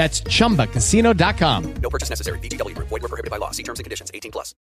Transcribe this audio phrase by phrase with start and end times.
[0.00, 1.74] That's chumbacasino.com.
[1.82, 2.38] No purchase necessary.
[2.40, 2.72] BGW.
[2.78, 3.50] Void were prohibited by law.
[3.50, 4.10] See terms and conditions.
[4.14, 4.54] 18 plus.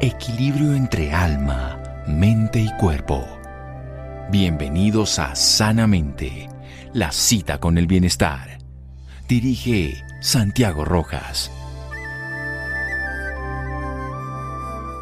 [0.00, 3.26] Equilibrio entre alma, mente y cuerpo.
[4.30, 6.48] Bienvenidos a Sanamente,
[6.94, 8.58] la cita con el bienestar.
[9.28, 11.50] Dirige Santiago Rojas.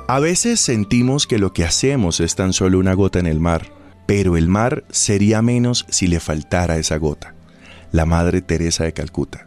[0.09, 3.72] A veces sentimos que lo que hacemos es tan solo una gota en el mar,
[4.07, 7.35] pero el mar sería menos si le faltara esa gota.
[7.93, 9.47] La Madre Teresa de Calcuta.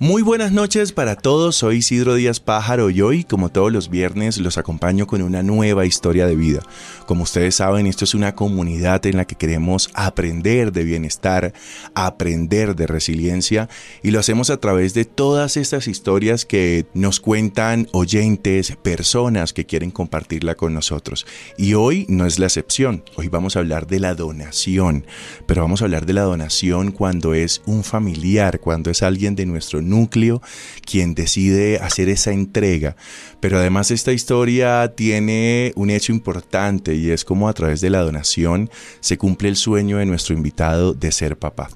[0.00, 4.38] Muy buenas noches para todos, soy Isidro Díaz Pájaro y hoy, como todos los viernes,
[4.38, 6.60] los acompaño con una nueva historia de vida.
[7.06, 11.52] Como ustedes saben, esto es una comunidad en la que queremos aprender de bienestar,
[11.96, 13.68] aprender de resiliencia
[14.00, 19.66] y lo hacemos a través de todas estas historias que nos cuentan oyentes, personas que
[19.66, 21.26] quieren compartirla con nosotros.
[21.56, 25.06] Y hoy no es la excepción, hoy vamos a hablar de la donación,
[25.46, 29.44] pero vamos a hablar de la donación cuando es un familiar, cuando es alguien de
[29.44, 30.42] nuestro núcleo
[30.84, 32.96] quien decide hacer esa entrega.
[33.40, 38.00] Pero además esta historia tiene un hecho importante y es como a través de la
[38.00, 38.70] donación
[39.00, 41.68] se cumple el sueño de nuestro invitado de ser papá.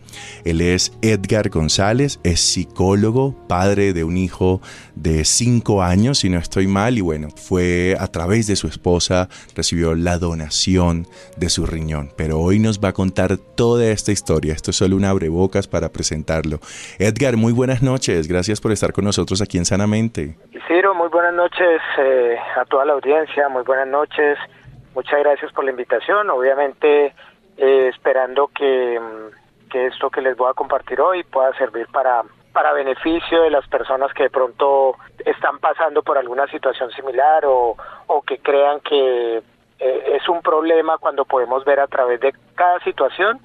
[0.45, 4.61] Él es Edgar González, es psicólogo, padre de un hijo
[4.95, 9.29] de cinco años, si no estoy mal, y bueno, fue a través de su esposa,
[9.57, 12.11] recibió la donación de su riñón.
[12.17, 14.53] Pero hoy nos va a contar toda esta historia.
[14.53, 16.59] Esto es solo un abrebocas para presentarlo.
[16.99, 18.29] Edgar, muy buenas noches.
[18.29, 20.37] Gracias por estar con nosotros aquí en Sanamente.
[20.69, 24.39] Ciro, muy buenas noches eh, a toda la audiencia, muy buenas noches.
[24.95, 26.29] Muchas gracias por la invitación.
[26.31, 27.15] Obviamente,
[27.57, 32.23] eh, esperando que, mm, que esto que les voy a compartir hoy pueda servir para,
[32.53, 37.77] para beneficio de las personas que de pronto están pasando por alguna situación similar o,
[38.07, 39.43] o que crean que
[39.79, 43.41] eh, es un problema cuando podemos ver a través de cada situación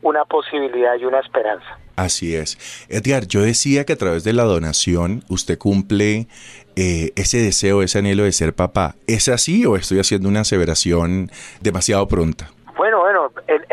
[0.00, 1.78] una posibilidad y una esperanza.
[1.96, 2.86] Así es.
[2.88, 6.26] Edgar, yo decía que a través de la donación usted cumple
[6.74, 8.94] eh, ese deseo, ese anhelo de ser papá.
[9.06, 11.30] ¿Es así o estoy haciendo una aseveración
[11.60, 12.50] demasiado pronta?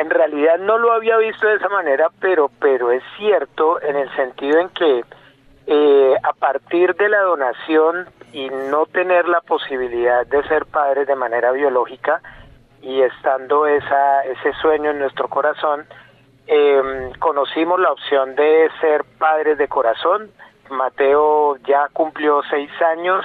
[0.09, 4.13] En, realidad no lo había visto de esa manera, pero, pero es cierto en el
[4.15, 5.03] sentido en que
[5.67, 11.15] eh, a partir de la donación y no tener la posibilidad de ser padres de
[11.15, 12.21] manera biológica
[12.81, 15.85] y estando esa, ese sueño en nuestro corazón,
[16.47, 20.31] eh, conocimos la opción de ser padres de corazón.
[20.71, 23.23] Mateo ya cumplió seis años.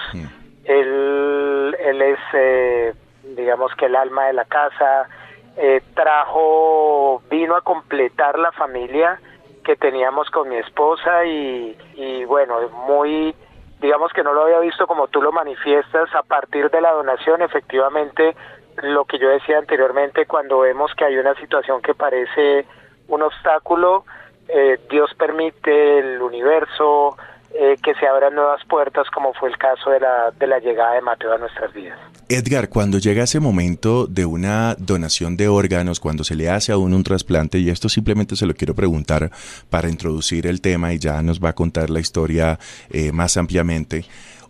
[0.65, 2.94] Él, él es, eh,
[3.37, 5.09] digamos que el alma de la casa.
[5.56, 9.20] Eh, trajo, vino a completar la familia
[9.65, 13.34] que teníamos con mi esposa y, y bueno, muy,
[13.81, 17.41] digamos que no lo había visto como tú lo manifiestas a partir de la donación,
[17.41, 18.34] efectivamente,
[18.82, 22.66] lo que yo decía anteriormente, cuando vemos que hay una situación que parece
[23.09, 24.04] un obstáculo,
[24.48, 27.16] eh, Dios permite el universo
[27.56, 30.94] eh, que se abran nuevas puertas, como fue el caso de la, de la llegada
[30.94, 31.98] de Mateo a nuestras vidas.
[32.28, 36.78] Edgar, cuando llega ese momento de una donación de órganos, cuando se le hace a
[36.78, 39.31] uno un trasplante, y esto simplemente se lo quiero preguntar
[39.70, 42.59] para introducir el tema y ya nos va a contar la historia
[42.91, 44.05] eh, más ampliamente,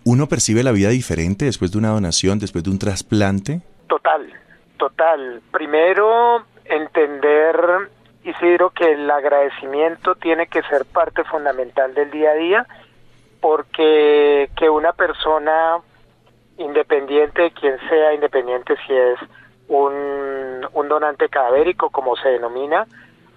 [0.05, 3.61] ¿uno percibe la vida diferente después de una donación, después de un trasplante?
[3.87, 4.32] Total,
[4.79, 5.43] total.
[5.50, 7.90] Primero, entender
[8.25, 12.67] Isidro, que el agradecimiento tiene que ser parte fundamental del día a día,
[13.44, 15.76] porque que una persona,
[16.56, 19.19] independiente de quien sea, independiente si es
[19.69, 22.87] un, un donante cadavérico, como se denomina,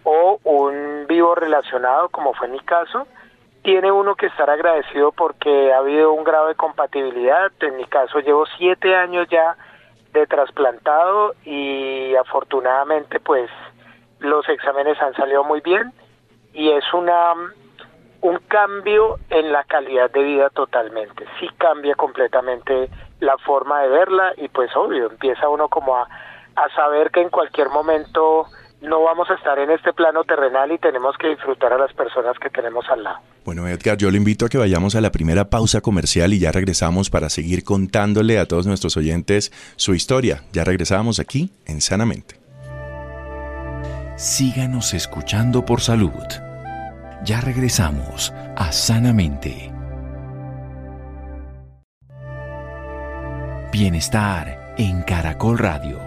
[0.04, 3.06] o un vivo relacionado, como fue mi caso,
[3.63, 7.51] tiene uno que estar agradecido porque ha habido un grado de compatibilidad.
[7.59, 9.57] En mi caso llevo siete años ya
[10.13, 13.50] de trasplantado y afortunadamente pues
[14.19, 15.92] los exámenes han salido muy bien
[16.54, 17.33] y es una
[18.22, 21.25] un cambio en la calidad de vida totalmente.
[21.40, 26.75] Sí cambia completamente la forma de verla y pues obvio, empieza uno como a, a
[26.75, 28.48] saber que en cualquier momento
[28.81, 32.38] no vamos a estar en este plano terrenal y tenemos que disfrutar a las personas
[32.40, 33.19] que tenemos al lado.
[33.44, 36.52] Bueno, Edgar, yo le invito a que vayamos a la primera pausa comercial y ya
[36.52, 40.44] regresamos para seguir contándole a todos nuestros oyentes su historia.
[40.52, 42.36] Ya regresamos aquí en Sanamente.
[44.18, 46.46] Síganos escuchando por salud.
[47.24, 49.72] Ya regresamos a Sanamente.
[53.72, 56.00] Bienestar en Caracol Radio.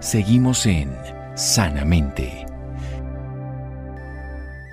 [0.00, 0.96] Seguimos en
[1.34, 2.49] Sanamente.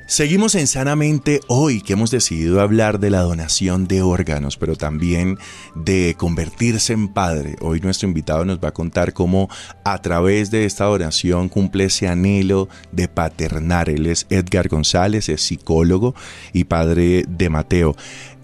[0.09, 5.37] Seguimos en Sanamente hoy que hemos decidido hablar de la donación de órganos, pero también
[5.75, 7.57] de convertirse en padre.
[7.59, 9.49] Hoy nuestro invitado nos va a contar cómo
[9.83, 13.89] a través de esta donación cumple ese anhelo de paternar.
[13.89, 16.15] Él es Edgar González, es psicólogo
[16.53, 17.93] y padre de Mateo.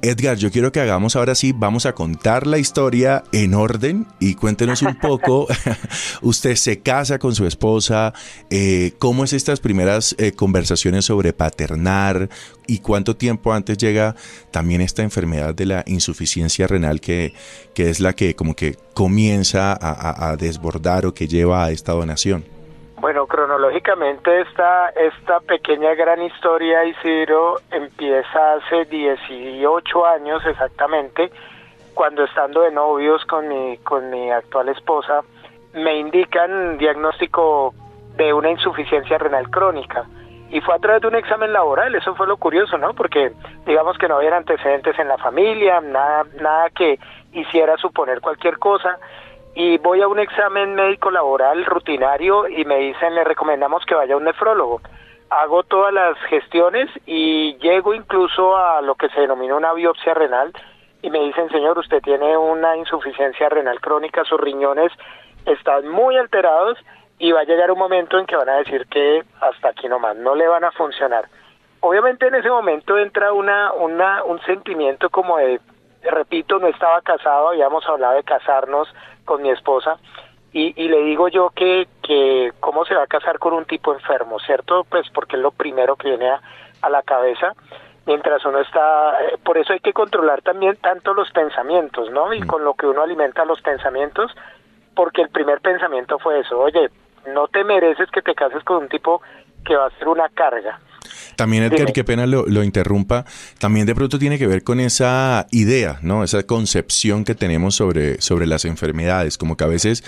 [0.04, 4.36] Edgar, yo quiero que hagamos ahora sí, vamos a contar la historia en orden y
[4.36, 5.48] cuéntenos un poco,
[6.22, 8.14] usted se casa con su esposa,
[8.50, 12.30] eh, ¿cómo es estas primeras eh, conversaciones sobre paternar
[12.68, 14.14] y cuánto tiempo antes llega
[14.52, 17.34] también esta enfermedad de la insuficiencia renal que,
[17.74, 22.44] que es la que como que comienza a desbordar o que lleva a esta donación?
[23.04, 31.30] Bueno, cronológicamente esta, esta pequeña gran historia, Isidro, empieza hace 18 años exactamente,
[31.94, 35.20] cuando estando de novios con mi, con mi actual esposa,
[35.74, 37.74] me indican diagnóstico
[38.16, 40.06] de una insuficiencia renal crónica.
[40.50, 42.94] Y fue a través de un examen laboral, eso fue lo curioso, ¿no?
[42.94, 43.34] Porque
[43.66, 46.98] digamos que no había antecedentes en la familia, nada, nada que
[47.34, 48.98] hiciera suponer cualquier cosa
[49.56, 54.16] y voy a un examen médico laboral rutinario y me dicen le recomendamos que vaya
[54.16, 54.82] a un nefrólogo.
[55.30, 60.52] Hago todas las gestiones y llego incluso a lo que se denomina una biopsia renal
[61.02, 64.92] y me dicen, señor, usted tiene una insuficiencia renal crónica, sus riñones
[65.46, 66.78] están muy alterados
[67.20, 70.16] y va a llegar un momento en que van a decir que hasta aquí nomás,
[70.16, 71.26] no le van a funcionar.
[71.82, 75.60] Obviamente en ese momento entra una, una, un sentimiento como de,
[76.04, 78.88] repito, no estaba casado, habíamos hablado de casarnos,
[79.26, 79.98] con mi esposa
[80.52, 83.94] y, y le digo yo que, que cómo se va a casar con un tipo
[83.94, 84.86] enfermo, ¿cierto?
[84.90, 86.42] Pues porque es lo primero que viene a,
[86.82, 87.54] a la cabeza
[88.06, 92.34] mientras uno está, eh, por eso hay que controlar también tanto los pensamientos, ¿no?
[92.34, 92.48] Y mm.
[92.48, 94.32] con lo que uno alimenta los pensamientos,
[94.96, 96.90] porque el primer pensamiento fue eso, oye,
[97.28, 99.22] no te mereces que te cases con un tipo
[99.66, 100.80] que va a ser una carga.
[101.36, 103.26] También, Edgar, qué pena lo, lo, interrumpa,
[103.60, 106.24] también de pronto tiene que ver con esa idea, ¿no?
[106.24, 110.04] Esa concepción que tenemos sobre, sobre las enfermedades, como que a veces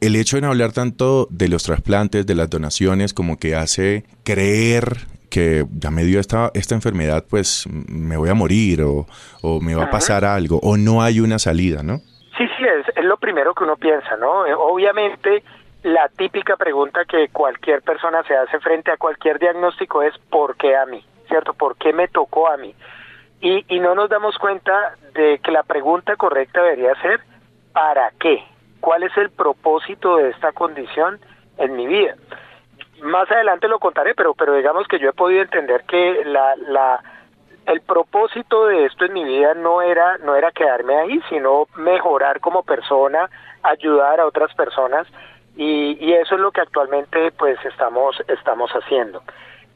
[0.00, 4.04] el hecho de no hablar tanto de los trasplantes, de las donaciones, como que hace
[4.24, 9.06] creer que ya me dio esta, esta enfermedad, pues me voy a morir o,
[9.42, 11.98] o me va a pasar algo, o no hay una salida, ¿no?
[12.36, 14.46] Sí, sí, es, es lo primero que uno piensa, ¿no?
[14.46, 15.42] Eh, obviamente
[15.84, 20.74] la típica pregunta que cualquier persona se hace frente a cualquier diagnóstico es ¿por qué
[20.74, 21.04] a mí?
[21.28, 21.52] ¿Cierto?
[21.52, 22.74] ¿Por qué me tocó a mí?
[23.42, 27.20] Y, y no nos damos cuenta de que la pregunta correcta debería ser
[27.74, 28.42] ¿para qué?
[28.80, 31.20] ¿Cuál es el propósito de esta condición
[31.58, 32.14] en mi vida?
[33.02, 37.02] Más adelante lo contaré, pero, pero digamos que yo he podido entender que la, la,
[37.66, 42.40] el propósito de esto en mi vida no era, no era quedarme ahí, sino mejorar
[42.40, 43.28] como persona,
[43.62, 45.06] ayudar a otras personas
[45.56, 49.22] y, y eso es lo que actualmente pues estamos estamos haciendo.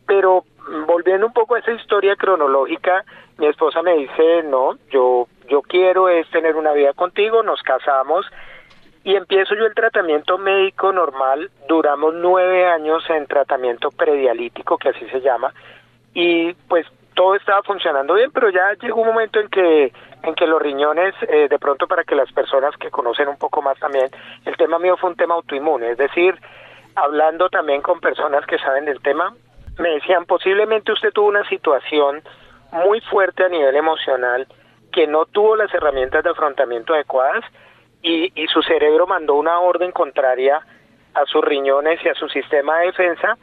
[0.06, 3.04] Pero mm, volviendo un poco a esa historia cronológica
[3.38, 8.26] mi esposa me dice no yo yo quiero es tener una vida contigo nos casamos
[9.04, 15.06] y empiezo yo el tratamiento médico normal duramos nueve años en tratamiento predialítico que así
[15.08, 15.54] se llama
[16.14, 19.92] y pues todo estaba funcionando bien pero ya llegó un momento en que
[20.22, 23.62] en que los riñones, eh, de pronto para que las personas que conocen un poco
[23.62, 24.10] más también,
[24.44, 26.38] el tema mío fue un tema autoinmune, es decir,
[26.94, 29.34] hablando también con personas que saben del tema,
[29.78, 32.22] me decían, posiblemente usted tuvo una situación
[32.72, 34.46] muy fuerte a nivel emocional,
[34.92, 37.44] que no tuvo las herramientas de afrontamiento adecuadas
[38.02, 40.60] y, y su cerebro mandó una orden contraria
[41.14, 43.36] a sus riñones y a su sistema de defensa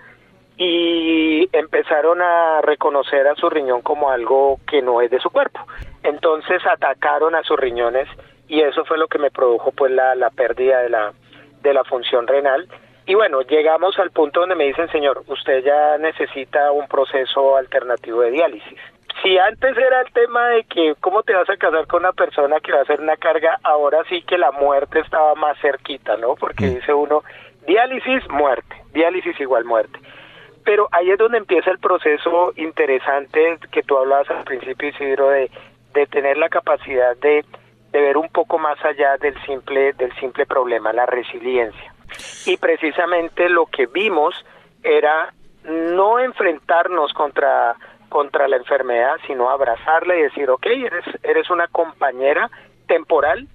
[0.57, 5.59] y empezaron a reconocer a su riñón como algo que no es de su cuerpo.
[6.03, 8.07] Entonces atacaron a sus riñones
[8.47, 11.13] y eso fue lo que me produjo pues la, la pérdida de la,
[11.61, 12.67] de la función renal.
[13.05, 18.21] Y bueno, llegamos al punto donde me dicen, señor, usted ya necesita un proceso alternativo
[18.21, 18.79] de diálisis.
[19.23, 22.59] Si antes era el tema de que cómo te vas a casar con una persona
[22.59, 26.35] que va a hacer una carga, ahora sí que la muerte estaba más cerquita, ¿no?
[26.35, 26.75] Porque mm.
[26.75, 27.23] dice uno,
[27.65, 29.99] diálisis, muerte, diálisis igual muerte
[30.65, 35.49] Pero ahí es donde empieza el proceso interesante que tú hablabas al principio, Isidro, de,
[35.93, 37.45] de tener la capacidad de,
[37.91, 41.93] de ver un poco más allá del simple, del simple problema, la resiliencia.
[42.45, 44.45] Y precisamente lo que vimos
[44.83, 47.75] era no enfrentarnos contra
[48.09, 52.49] contra la enfermedad, sino abrazarla y decir, ok, eres, eres una compañera
[52.87, 53.47] temporal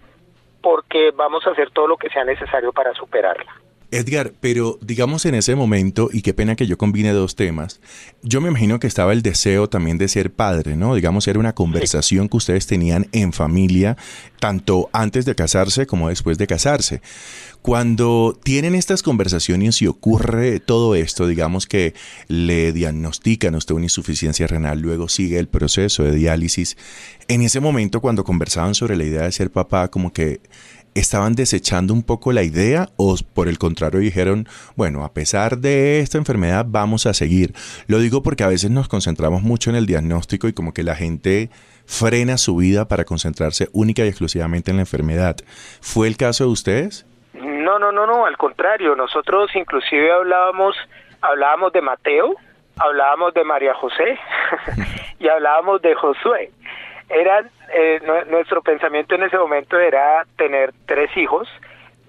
[0.61, 3.51] porque vamos a hacer todo lo que sea necesario para superarla.
[3.93, 7.81] Edgar, pero digamos en ese momento, y qué pena que yo combine dos temas,
[8.23, 10.95] yo me imagino que estaba el deseo también de ser padre, ¿no?
[10.95, 13.97] Digamos, era una conversación que ustedes tenían en familia,
[14.39, 17.03] tanto antes de casarse como después de casarse.
[17.63, 21.95] Cuando tienen estas conversaciones y ocurre todo esto, digamos que
[22.29, 26.77] le diagnostican a usted una insuficiencia renal, luego sigue el proceso de diálisis,
[27.29, 30.41] en ese momento cuando conversaban sobre la idea de ser papá, como que
[30.95, 36.01] estaban desechando un poco la idea o por el contrario dijeron, bueno, a pesar de
[36.01, 37.53] esta enfermedad vamos a seguir.
[37.87, 40.97] Lo digo porque a veces nos concentramos mucho en el diagnóstico y como que la
[40.97, 41.51] gente
[41.87, 45.37] frena su vida para concentrarse única y exclusivamente en la enfermedad.
[45.81, 47.07] ¿Fue el caso de ustedes?
[47.35, 50.77] No, no, no, no, al contrario, nosotros inclusive hablábamos,
[51.21, 52.35] hablábamos de Mateo,
[52.77, 54.19] hablábamos de María José
[55.19, 56.51] y hablábamos de Josué.
[57.11, 61.49] Eran, eh, nuestro pensamiento en ese momento era tener tres hijos,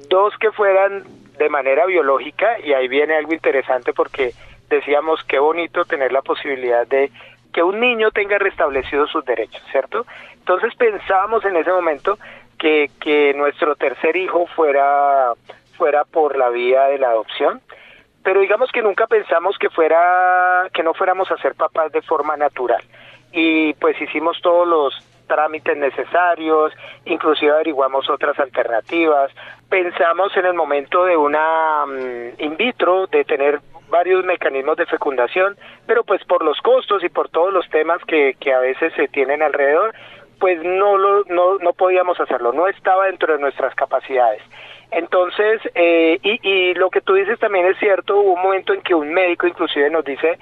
[0.10, 1.03] dos que fueran
[1.38, 4.34] de manera biológica, y ahí viene algo interesante porque
[4.70, 7.12] decíamos qué bonito tener la posibilidad de
[7.51, 10.05] que un niño tenga restablecidos sus derechos, ¿cierto?
[10.36, 12.17] Entonces pensábamos en ese momento
[12.58, 15.34] que, que nuestro tercer hijo fuera,
[15.77, 17.62] fuera por la vía de la adopción,
[18.24, 22.38] pero digamos que nunca pensamos que fuera, que no fuéramos a ser papás de forma
[22.38, 22.84] natural.
[23.31, 26.73] Y pues hicimos todos los trámites necesarios,
[27.05, 29.31] inclusive averiguamos otras alternativas,
[29.69, 35.55] pensamos en el momento de una mm, in vitro, de tener varios mecanismos de fecundación,
[35.85, 39.07] pero pues por los costos y por todos los temas que, que a veces se
[39.07, 39.93] tienen alrededor,
[40.39, 44.41] pues no, lo, no, no podíamos hacerlo, no estaba dentro de nuestras capacidades.
[44.89, 48.81] Entonces, eh, y, y lo que tú dices también es cierto, hubo un momento en
[48.81, 50.38] que un médico inclusive nos dice,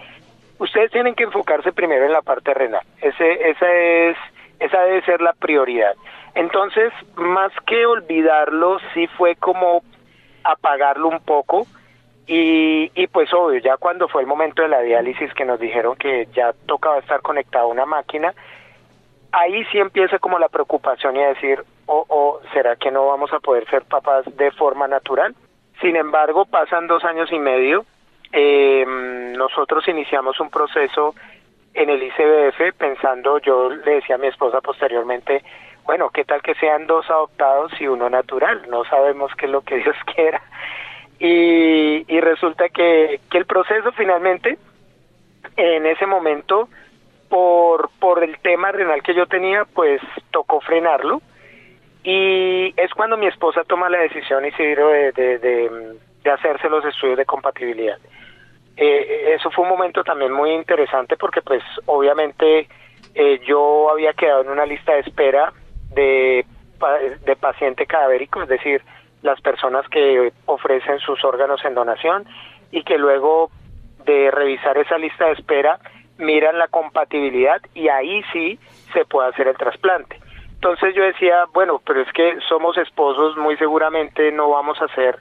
[0.60, 4.18] ustedes tienen que enfocarse primero en la parte renal, Ese, esa, es,
[4.60, 5.96] esa debe ser la prioridad.
[6.36, 9.82] Entonces, más que olvidarlo, sí fue como
[10.44, 11.66] apagarlo un poco,
[12.28, 15.96] y, y pues obvio, ya cuando fue el momento de la diálisis que nos dijeron
[15.96, 18.34] que ya tocaba estar conectado a una máquina,
[19.32, 23.34] ahí sí empieza como la preocupación y a decir, o oh, ¿será que no vamos
[23.34, 25.36] a poder ser papás de forma natural?
[25.82, 27.86] Sin embargo, pasan dos años y medio,
[28.31, 28.86] eh,
[29.38, 31.15] nosotros iniciamos un proceso
[31.74, 35.43] en el ICBF pensando, yo le decía a mi esposa posteriormente,
[35.86, 38.62] bueno, ¿qué tal que sean dos adoptados y uno natural?
[38.69, 40.41] No sabemos qué es lo que Dios quiera.
[41.19, 44.57] Y, y resulta que, que el proceso finalmente,
[45.57, 46.69] en ese momento,
[47.29, 51.21] por, por el tema renal que yo tenía, pues tocó frenarlo.
[52.03, 56.84] Y es cuando mi esposa toma la decisión, y de, de, de, de hacerse los
[56.86, 57.98] estudios de compatibilidad.
[58.78, 62.68] Eh, eso fue un momento también muy interesante porque pues obviamente
[63.14, 65.52] eh, yo había quedado en una lista de espera
[65.94, 66.46] de,
[67.26, 68.82] de paciente cadavérico, es decir,
[69.22, 72.26] las personas que ofrecen sus órganos en donación
[72.72, 73.52] y que luego
[74.06, 75.80] de revisar esa lista de espera
[76.18, 78.60] miran la compatibilidad y ahí sí
[78.94, 80.20] se puede hacer el trasplante.
[80.54, 85.20] Entonces yo decía, bueno, pero es que somos esposos, muy seguramente no vamos a ser,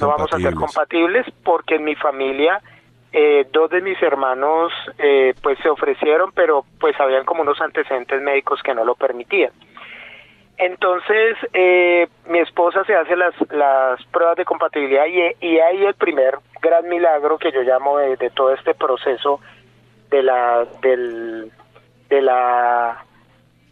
[0.00, 2.60] no vamos a ser compatibles porque en mi familia
[3.12, 8.20] eh, dos de mis hermanos eh, pues se ofrecieron, pero pues habían como unos antecedentes
[8.20, 9.52] médicos que no lo permitían.
[10.56, 15.94] Entonces eh, mi esposa se hace las, las pruebas de compatibilidad y, y ahí el
[15.94, 19.40] primer gran milagro que yo llamo de, de todo este proceso
[20.10, 21.52] de la del,
[22.08, 23.04] de la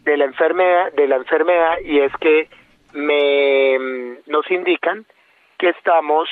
[0.03, 2.49] de la enfermedad de la enfermedad y es que
[2.93, 5.05] me nos indican
[5.63, 6.27] que estamos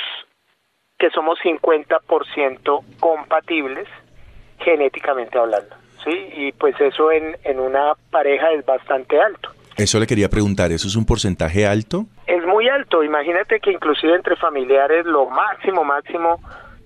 [1.00, 3.88] que somos 50% compatibles
[4.60, 5.74] genéticamente hablando,
[6.04, 6.12] ¿sí?
[6.36, 9.52] Y pues eso en, en una pareja es bastante alto.
[9.78, 12.08] Eso le quería preguntar, ¿eso es un porcentaje alto?
[12.28, 16.42] Es muy alto, imagínate que inclusive entre familiares lo máximo, máximo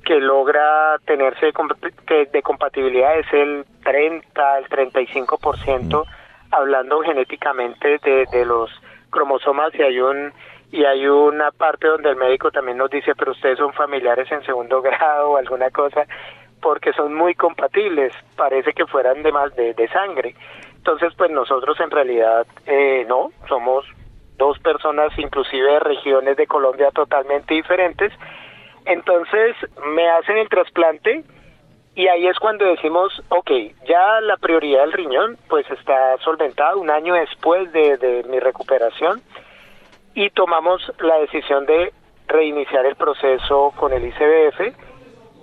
[0.06, 6.06] que logra tenerse de, de compatibilidad es el 30, el 35%,
[6.52, 8.70] hablando genéticamente de, de los
[9.10, 10.32] cromosomas y hay un
[10.72, 14.43] y hay una parte donde el médico también nos dice, pero ustedes son familiares en
[14.43, 16.05] segundo grado o alguna cosa,
[16.62, 20.36] porque son muy compatibles, parece que fueran de más de, de sangre.
[20.77, 23.86] Entonces, pues nosotros en realidad eh, no, somos
[24.38, 28.12] dos personas, inclusive de regiones de Colombia totalmente diferentes,
[28.86, 29.55] entonces
[29.95, 31.24] me hacen el trasplante
[31.95, 33.51] Y ahí es cuando decimos, ok,
[33.88, 39.22] ya la prioridad del riñón pues está solventada un año después de, de mi recuperación
[40.15, 41.93] y tomamos la decisión de
[42.27, 44.62] reiniciar el proceso con el ICBF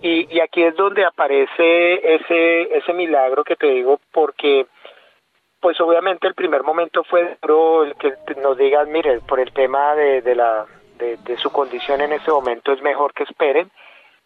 [0.02, 4.66] y, y aquí es donde aparece ese, ese milagro que te digo porque
[5.60, 9.94] pues obviamente el primer momento fue duro el que nos digan, mire, por el tema
[9.94, 10.66] de, de la
[10.98, 13.70] de, de, su condición en ese momento es mejor que esperen.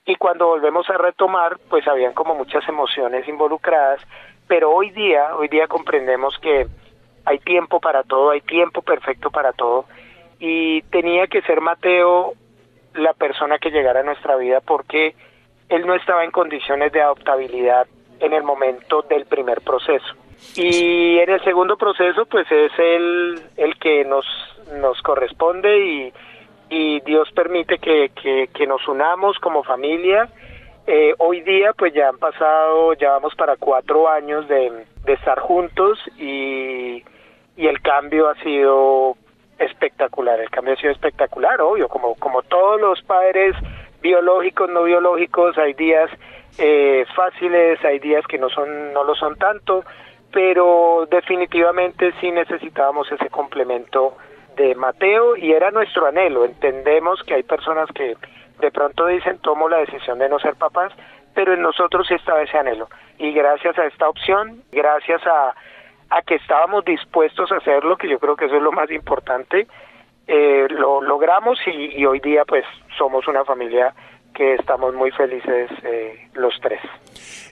[0.07, 4.01] Y cuando volvemos a retomar, pues habían como muchas emociones involucradas,
[4.49, 6.67] pero hoy día, hoy día comprendemos que
[7.27, 9.85] hay tiempo para todo, hay tiempo perfecto para todo,
[10.39, 12.35] y tenía que ser Mateo
[12.95, 15.15] la persona que llegara a nuestra vida porque
[15.69, 17.87] él no estaba en condiciones de adoptabilidad
[18.21, 20.15] en el momento del primer proceso.
[20.55, 24.25] Y en el segundo proceso, pues es el, el que nos,
[24.81, 26.13] nos corresponde y,
[26.71, 30.29] y Dios permite que, que, que nos unamos como familia.
[30.87, 35.41] Eh, hoy día, pues ya han pasado, ya vamos para cuatro años de, de estar
[35.41, 37.03] juntos y,
[37.57, 39.17] y el cambio ha sido
[39.59, 43.55] espectacular, el cambio ha sido espectacular, obvio, como, como todos los padres
[44.01, 46.11] biológicos, no biológicos, hay días
[46.59, 49.85] eh, fáciles, hay días que no son, no lo son tanto,
[50.33, 54.17] pero definitivamente sí necesitábamos ese complemento
[54.57, 56.45] de Mateo y era nuestro anhelo.
[56.45, 58.17] Entendemos que hay personas que
[58.61, 60.93] de pronto dicen tomo la decisión de no ser papás,
[61.35, 62.89] pero en nosotros sí estaba ese anhelo.
[63.19, 65.55] Y gracias a esta opción, gracias a,
[66.11, 69.67] a que estábamos dispuestos a hacerlo, que yo creo que eso es lo más importante,
[70.27, 72.65] eh, lo logramos y, y hoy día pues
[72.97, 73.95] somos una familia
[74.37, 76.81] que estamos muy felices eh, los tres.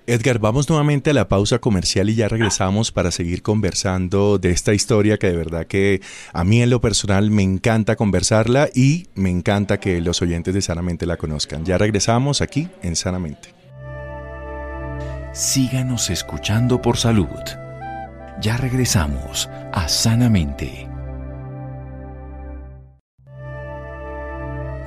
[0.07, 4.75] Edgar, vamos nuevamente a la pausa comercial y ya regresamos para seguir conversando de esta
[4.75, 6.01] historia que de verdad que
[6.35, 10.61] a mí en lo personal me encanta conversarla y me encanta que los oyentes de
[10.61, 11.65] Sanamente la conozcan.
[11.65, 13.49] Ya regresamos aquí en Sanamente.
[15.33, 17.64] Síganos escuchando por salud.
[18.41, 20.89] Ya regresamos a Sanamente.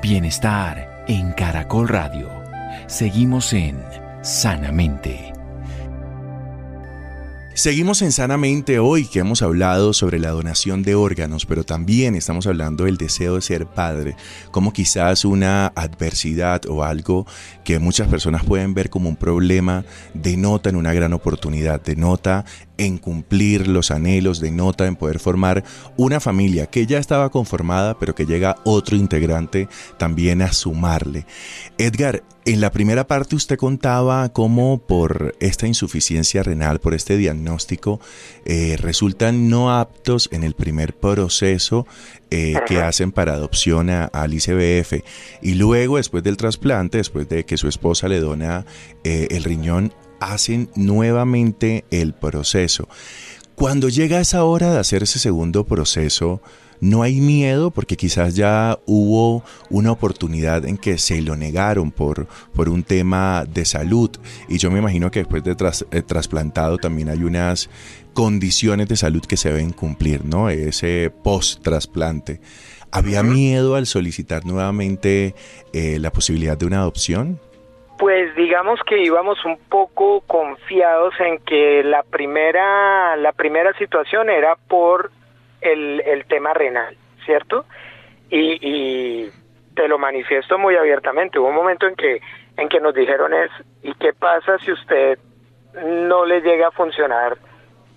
[0.02, 2.30] Bienestar en Caracol Radio.
[2.88, 3.82] Seguimos en
[4.22, 5.34] Sanamente.
[7.58, 12.46] Seguimos en Sanamente hoy que hemos hablado sobre la donación de órganos, pero también estamos
[12.46, 14.16] hablando del deseo de ser padre,
[14.52, 17.26] como quizás una adversidad o algo
[17.64, 22.46] que muchas personas pueden ver como un problema, denota en una gran oportunidad, denota
[22.78, 25.64] en cumplir los anhelos, denota en poder formar
[25.96, 31.26] una familia que ya estaba conformada, pero que llega otro integrante también a sumarle.
[31.78, 38.00] Edgar, en la primera parte usted contaba cómo por esta insuficiencia renal, por este diagnóstico,
[38.46, 41.86] eh, resultan no aptos en el primer proceso
[42.32, 45.04] eh, que hacen para adopción al ICBF
[45.42, 48.66] y luego después del trasplante, después de que su esposa le dona
[49.04, 52.88] eh, el riñón, hacen nuevamente el proceso.
[53.56, 56.42] Cuando llega esa hora de hacer ese segundo proceso,
[56.80, 62.28] no hay miedo porque quizás ya hubo una oportunidad en que se lo negaron por,
[62.54, 64.12] por un tema de salud
[64.48, 65.56] y yo me imagino que después de
[65.92, 67.70] eh, trasplantado también hay unas
[68.14, 70.50] condiciones de salud que se deben cumplir, ¿no?
[70.50, 72.42] Ese post-trasplante.
[72.92, 75.36] ¿Había miedo al solicitar nuevamente
[75.74, 77.40] eh, la posibilidad de una adopción?
[77.98, 84.56] Pues digamos que íbamos un poco confiados en que la primera, la primera situación era
[84.56, 85.10] por
[85.62, 87.66] el, el tema renal, ¿cierto?
[88.30, 89.32] Y, y
[89.76, 91.40] te lo manifiesto muy abiertamente.
[91.40, 92.22] Hubo un momento en que,
[92.58, 93.50] en que nos dijeron es,
[93.82, 95.18] ¿y qué pasa si usted
[95.84, 97.38] no le llega a funcionar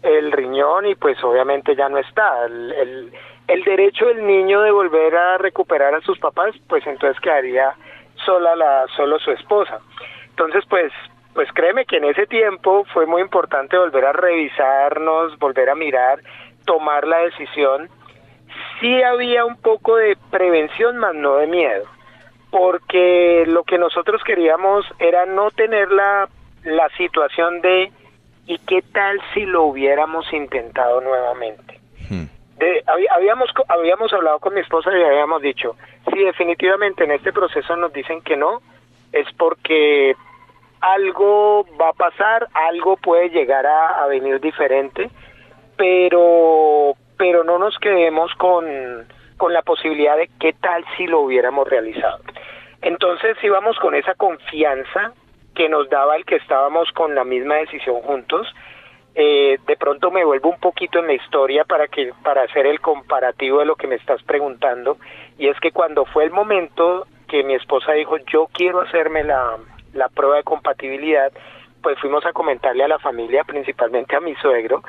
[0.03, 2.47] el riñón y pues obviamente ya no está?
[2.47, 3.13] El, el,
[3.49, 7.75] el derecho del niño de volver a recuperar a sus papás, pues entonces quedaría
[8.25, 9.81] sola la, solo su esposa.
[10.31, 10.93] Entonces, pues,
[11.35, 16.21] pues créeme que en ese tiempo fue muy importante volver a revisarnos, volver a mirar
[16.65, 17.89] tomar la decisión,
[18.81, 21.85] sí había un poco de prevención, más no de miedo,
[22.51, 26.29] porque lo que nosotros queríamos era no tener la,
[26.65, 27.91] la situación de
[28.47, 31.81] ¿y qué tal si lo hubiéramos intentado nuevamente?
[32.61, 35.77] De, habíamos, habíamos hablado con mi esposa y habíamos dicho,
[36.13, 38.63] si definitivamente en este proceso nos dicen que no,
[39.13, 40.15] es porque
[40.81, 45.11] algo va a pasar, algo puede llegar a, a venir diferente
[45.81, 48.67] pero pero no nos quedemos con,
[49.39, 52.21] con la posibilidad de qué tal si lo hubiéramos realizado.
[52.83, 55.13] Entonces íbamos con esa confianza
[55.55, 58.47] que nos daba el que estábamos con la misma decisión juntos.
[59.15, 62.81] Eh, de pronto me vuelvo un poquito en la historia para que para hacer el
[62.81, 64.99] comparativo de lo que me estás preguntando
[65.37, 69.57] y es que cuando fue el momento que mi esposa dijo yo quiero hacerme la,
[69.95, 71.33] la prueba de compatibilidad
[71.83, 74.83] pues fuimos a comentarle a la familia, principalmente a mi suegro,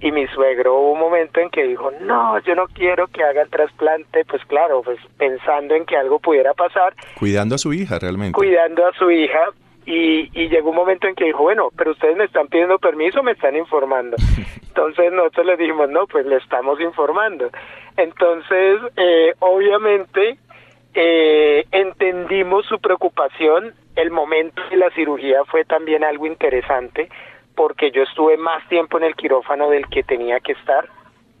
[0.00, 3.42] y mi suegro hubo un momento en que dijo, no, yo no quiero que haga
[3.42, 6.94] el trasplante, pues claro, pues pensando en que algo pudiera pasar.
[7.18, 8.32] Cuidando a su hija realmente.
[8.32, 9.50] Cuidando a su hija.
[9.86, 13.22] Y, y llegó un momento en que dijo, bueno, pero ustedes me están pidiendo permiso,
[13.22, 14.16] me están informando.
[14.68, 17.50] Entonces nosotros le dijimos, no, pues le estamos informando.
[17.96, 20.38] Entonces, eh, obviamente,
[20.94, 23.74] eh, entendimos su preocupación.
[23.96, 27.08] El momento de la cirugía fue también algo interesante
[27.60, 30.88] porque yo estuve más tiempo en el quirófano del que tenía que estar,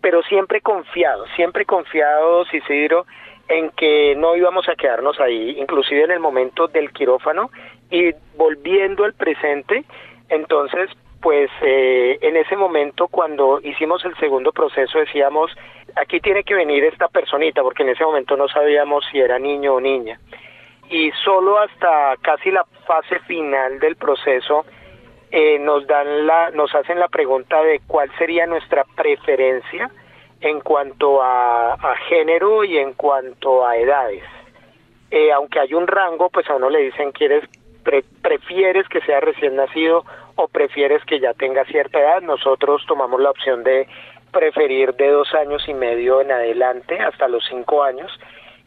[0.02, 3.06] pero siempre confiado, siempre confiado, Isidro,
[3.50, 7.50] en que no íbamos a quedarnos ahí, inclusive en el momento del quirófano
[7.90, 9.84] y volviendo al presente,
[10.28, 10.88] entonces
[11.20, 15.50] pues eh, en ese momento cuando hicimos el segundo proceso decíamos,
[15.96, 19.74] aquí tiene que venir esta personita, porque en ese momento no sabíamos si era niño
[19.74, 20.18] o niña.
[20.88, 24.64] Y solo hasta casi la fase final del proceso
[25.32, 29.90] eh, nos dan la, nos hacen la pregunta de cuál sería nuestra preferencia
[30.40, 31.76] en cuanto a,
[32.08, 34.24] género y en cuanto a edades.
[35.10, 37.44] Eh, aunque hay un rango, pues a uno le dicen quieres
[38.22, 40.04] prefieres que sea recién nacido
[40.36, 42.20] o prefieres que ya tenga cierta edad.
[42.20, 43.88] Nosotros tomamos la opción de
[44.30, 48.10] preferir de dos años y medio en adelante hasta los cinco años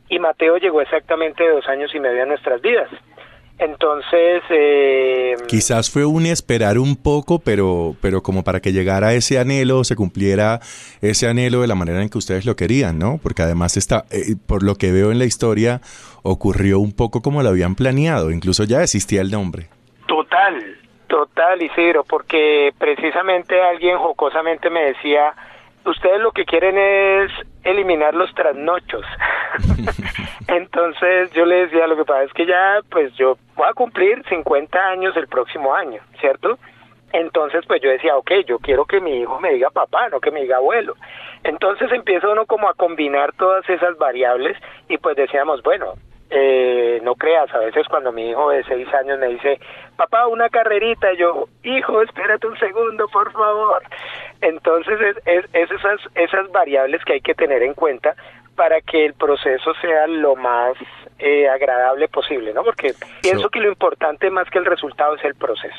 [0.10, 2.90] y Mateo llegó exactamente de dos años y medio a nuestras vidas.
[3.60, 4.44] Entonces...
[4.50, 9.84] Eh, Quizás fue un esperar un poco, pero, pero como para que llegara ese anhelo,
[9.84, 10.60] se cumpliera
[11.02, 13.20] ese anhelo de la manera en que ustedes lo querían, ¿no?
[13.22, 15.82] Porque además está, eh, por lo que veo en la historia,
[16.24, 19.68] ocurrió un poco como lo habían planeado, incluso ya existía el nombre.
[20.08, 25.34] Total, total, Isidro, porque precisamente alguien jocosamente me decía,
[25.86, 27.32] ustedes lo que quieren es
[27.64, 29.06] eliminar los trasnochos.
[30.48, 34.24] Entonces yo le decía, lo que pasa es que ya, pues yo voy a cumplir
[34.28, 36.58] 50 años el próximo año, ¿cierto?
[37.14, 40.32] Entonces, pues yo decía, ok, yo quiero que mi hijo me diga papá, no que
[40.32, 40.96] me diga abuelo.
[41.44, 44.58] Entonces empieza uno como a combinar todas esas variables
[44.90, 45.94] y pues decíamos, bueno,
[46.36, 49.60] eh, no creas, a veces cuando mi hijo de seis años me dice,
[49.96, 53.84] papá, una carrerita, yo, hijo, espérate un segundo, por favor.
[54.42, 58.16] Entonces, es, esas, esas variables que hay que tener en cuenta
[58.56, 60.74] para que el proceso sea lo más
[61.20, 62.64] eh, agradable posible, ¿no?
[62.64, 65.76] Porque pienso que lo importante más que el resultado es el proceso.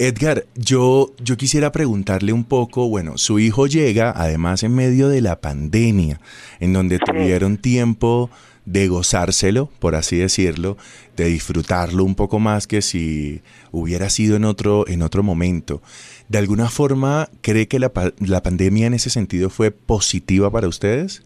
[0.00, 5.20] Edgar, yo, yo quisiera preguntarle un poco, bueno, su hijo llega además en medio de
[5.20, 6.18] la pandemia,
[6.58, 8.30] en donde tuvieron tiempo
[8.64, 10.76] de gozárselo, por así decirlo,
[11.16, 15.82] de disfrutarlo un poco más que si hubiera sido en otro, en otro momento.
[16.28, 21.22] ¿De alguna forma cree que la, la pandemia en ese sentido fue positiva para ustedes?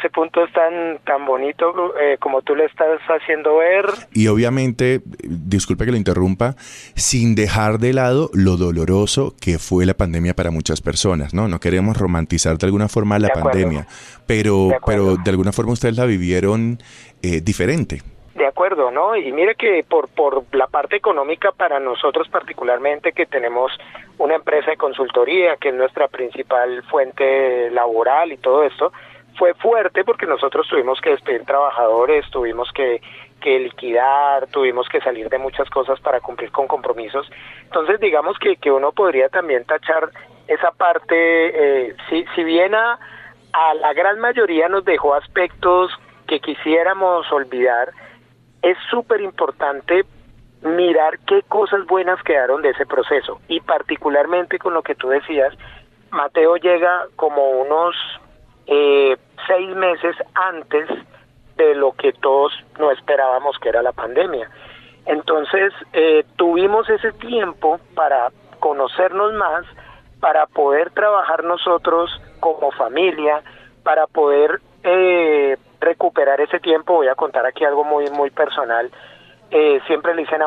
[0.00, 3.84] Ese punto es tan, tan bonito eh, como tú le estás haciendo ver.
[4.14, 6.54] Y obviamente, disculpe que lo interrumpa,
[6.96, 11.48] sin dejar de lado lo doloroso que fue la pandemia para muchas personas, ¿no?
[11.48, 13.86] No queremos romantizar de alguna forma la pandemia,
[14.26, 16.78] pero de, pero de alguna forma ustedes la vivieron
[17.22, 18.00] eh, diferente.
[18.34, 19.16] De acuerdo, ¿no?
[19.16, 23.70] Y mire que por, por la parte económica para nosotros particularmente que tenemos
[24.16, 28.92] una empresa de consultoría que es nuestra principal fuente laboral y todo esto,
[29.40, 33.00] fue fuerte porque nosotros tuvimos que despedir trabajadores, tuvimos que,
[33.40, 37.26] que liquidar, tuvimos que salir de muchas cosas para cumplir con compromisos.
[37.62, 40.10] Entonces, digamos que, que uno podría también tachar
[40.46, 42.98] esa parte, eh, si, si bien a,
[43.54, 45.90] a la gran mayoría nos dejó aspectos
[46.28, 47.92] que quisiéramos olvidar,
[48.60, 50.04] es súper importante
[50.60, 55.54] mirar qué cosas buenas quedaron de ese proceso y particularmente con lo que tú decías,
[56.10, 57.96] Mateo llega como unos
[58.70, 60.88] eh, seis meses antes
[61.56, 64.48] de lo que todos no esperábamos que era la pandemia.
[65.06, 68.30] Entonces eh, tuvimos ese tiempo para
[68.60, 69.66] conocernos más,
[70.20, 73.42] para poder trabajar nosotros como familia,
[73.82, 76.94] para poder eh, recuperar ese tiempo.
[76.94, 78.90] Voy a contar aquí algo muy muy personal.
[79.50, 80.46] Eh, siempre le dicen a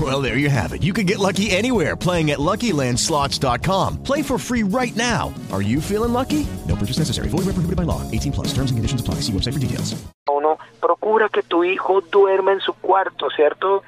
[0.00, 0.82] Well, there you have it.
[0.82, 4.02] You can get lucky anywhere playing at LuckyLandSlots.com.
[4.02, 5.34] Play for free right now.
[5.52, 6.46] Are you feeling lucky?
[6.66, 7.28] No purchase necessary.
[7.28, 8.00] Void where prohibited by law.
[8.10, 8.48] 18 plus.
[8.54, 9.16] Terms and conditions apply.
[9.20, 9.94] See website for details.
[10.28, 13.82] Uno procura que tu hijo duerma en su cuarto, ¿cierto?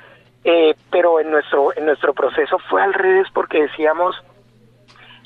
[0.45, 4.15] Eh, pero en nuestro en nuestro proceso fue al revés porque decíamos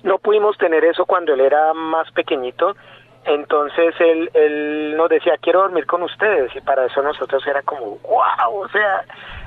[0.04, 2.76] no pudimos tener eso cuando él era más pequeñito
[3.24, 7.98] Entonces él, él nos decía, quiero dormir con ustedes y para eso nosotros era como,
[7.98, 9.04] wow, o sea,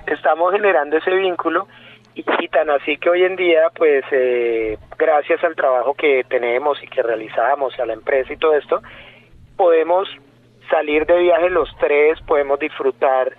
[0.08, 1.68] estamos generando ese vínculo
[2.14, 6.88] y, tan así que hoy en día, pues eh, gracias al trabajo que tenemos y
[6.88, 8.82] que realizamos a la empresa y todo esto,
[9.56, 10.10] podemos
[10.70, 13.34] salir de viaje los tres, podemos disfrutar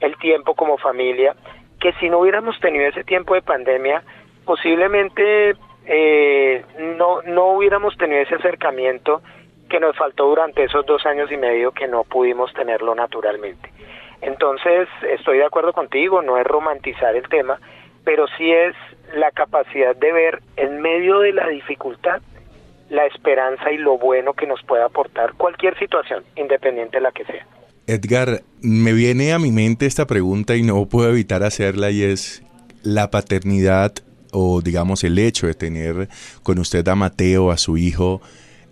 [0.00, 1.34] el tiempo como familia,
[1.80, 4.02] que si no hubiéramos tenido ese tiempo de pandemia,
[4.44, 5.54] posiblemente
[5.86, 6.64] eh,
[6.98, 9.22] no, no hubiéramos tenido ese acercamiento
[9.68, 13.70] que nos faltó durante esos dos años y medio que no pudimos tenerlo naturalmente.
[14.20, 17.60] Entonces, estoy de acuerdo contigo, no es romantizar el tema,
[18.04, 18.74] pero sí es
[19.14, 22.20] la capacidad de ver en medio de la dificultad
[22.90, 27.24] la esperanza y lo bueno que nos puede aportar cualquier situación, independiente de la que
[27.24, 27.46] sea.
[27.86, 32.42] Edgar, me viene a mi mente esta pregunta y no puedo evitar hacerla y es
[32.82, 33.92] la paternidad
[34.32, 36.08] o digamos el hecho de tener
[36.42, 38.20] con usted a Mateo, a su hijo,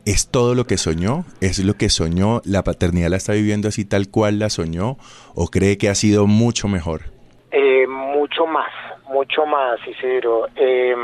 [0.06, 1.24] ¿es todo lo que soñó?
[1.40, 2.40] ¿Es lo que soñó?
[2.44, 4.96] ¿La paternidad la está viviendo así tal cual la soñó?
[5.34, 7.02] ¿O cree que ha sido mucho mejor?
[7.50, 8.72] Eh, mucho más,
[9.08, 10.46] mucho más, Isidro.
[10.56, 10.94] Eh,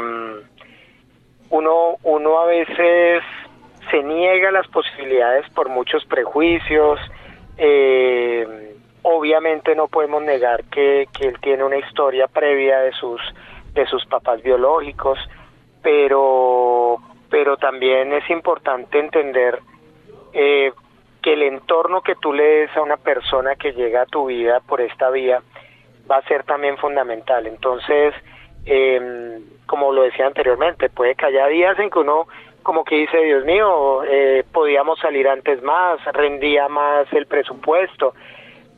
[1.50, 3.22] uno, uno a veces
[3.90, 6.98] se niega las posibilidades por muchos prejuicios.
[7.58, 13.20] Eh, obviamente no podemos negar que, que él tiene una historia previa de sus
[13.74, 15.18] de sus papás biológicos,
[15.82, 16.98] pero,
[17.32, 19.58] pero también es importante entender
[20.34, 20.70] eh,
[21.22, 24.60] que el entorno que tú le des a una persona que llega a tu vida
[24.60, 25.40] por esta vía
[26.10, 27.46] va a ser también fundamental.
[27.46, 28.12] Entonces,
[28.66, 32.26] eh, como lo decía anteriormente, puede que haya días en que uno
[32.62, 38.12] como que dice, Dios mío, eh, podíamos salir antes más, rendía más el presupuesto,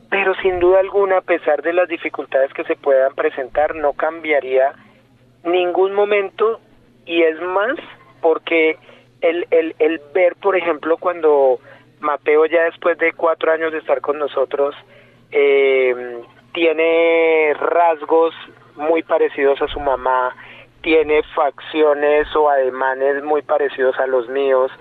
[0.09, 4.71] pero sin duda alguna, a pesar de las dificultades que se puedan presentar, no cambiaría
[5.43, 6.61] ningún momento
[7.05, 7.75] y es más
[8.21, 8.77] porque
[9.21, 11.59] el, el, el ver, por ejemplo, cuando
[11.99, 14.75] Mateo ya después de cuatro años de estar con nosotros,
[15.31, 16.21] eh,
[16.53, 18.33] tiene rasgos
[18.75, 20.35] muy parecidos a su mamá,
[20.81, 24.71] tiene facciones o ademanes muy parecidos a los míos.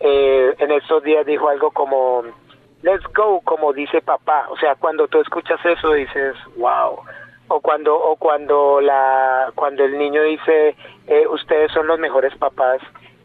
[0.00, 2.22] Eh, en estos días dijo algo como,
[2.82, 4.46] let's go, como dice papá.
[4.50, 7.00] O sea, cuando tú escuchas eso dices, wow
[7.50, 10.76] o cuando o cuando la cuando el niño dice
[11.08, 12.80] eh, ustedes son los mejores papás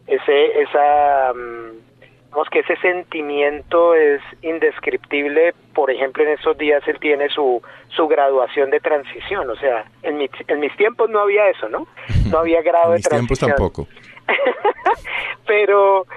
[0.08, 5.54] ese esa um, que ese sentimiento es indescriptible.
[5.74, 10.18] Por ejemplo en esos días él tiene su su graduación de transición o sea en,
[10.18, 11.88] mi, en mis tiempos no había eso no
[12.30, 13.88] no había grado de transición tiempos tampoco.
[15.46, 16.08] Pero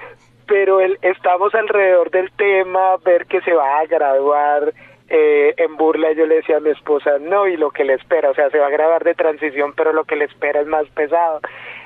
[0.47, 4.73] pero el, estamos alrededor del tema ver que se va a graduar
[5.09, 8.29] eh, en burla yo le decía a mi esposa, no, y lo que le espera,
[8.29, 10.85] o sea, se va a grabar de transición, pero lo que le espera es más
[10.89, 11.41] pesado.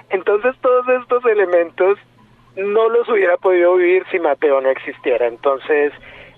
[0.10, 1.98] Entonces todos estos elementos
[2.58, 5.28] no los hubiera podido vivir si Mateo no existiera.
[5.28, 5.94] Entonces,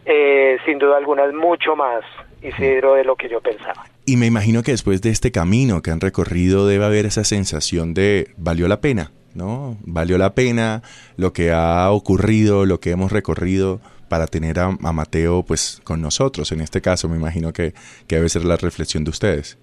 [0.05, 2.03] eh, sin duda alguna, es mucho más,
[2.41, 3.85] Isidro, de lo que yo pensaba.
[4.05, 7.95] Y me imagino que después de este camino que han recorrido debe haber esa sensación
[7.95, 9.77] de valió la pena, ¿no?
[9.81, 10.83] Valió la pena
[11.17, 16.51] lo que ha ocurrido, lo que hemos recorrido para tener a, Mateo pues con nosotros.
[16.51, 17.73] En este caso me imagino que,
[18.07, 19.57] debe ser la reflexión de ustedes.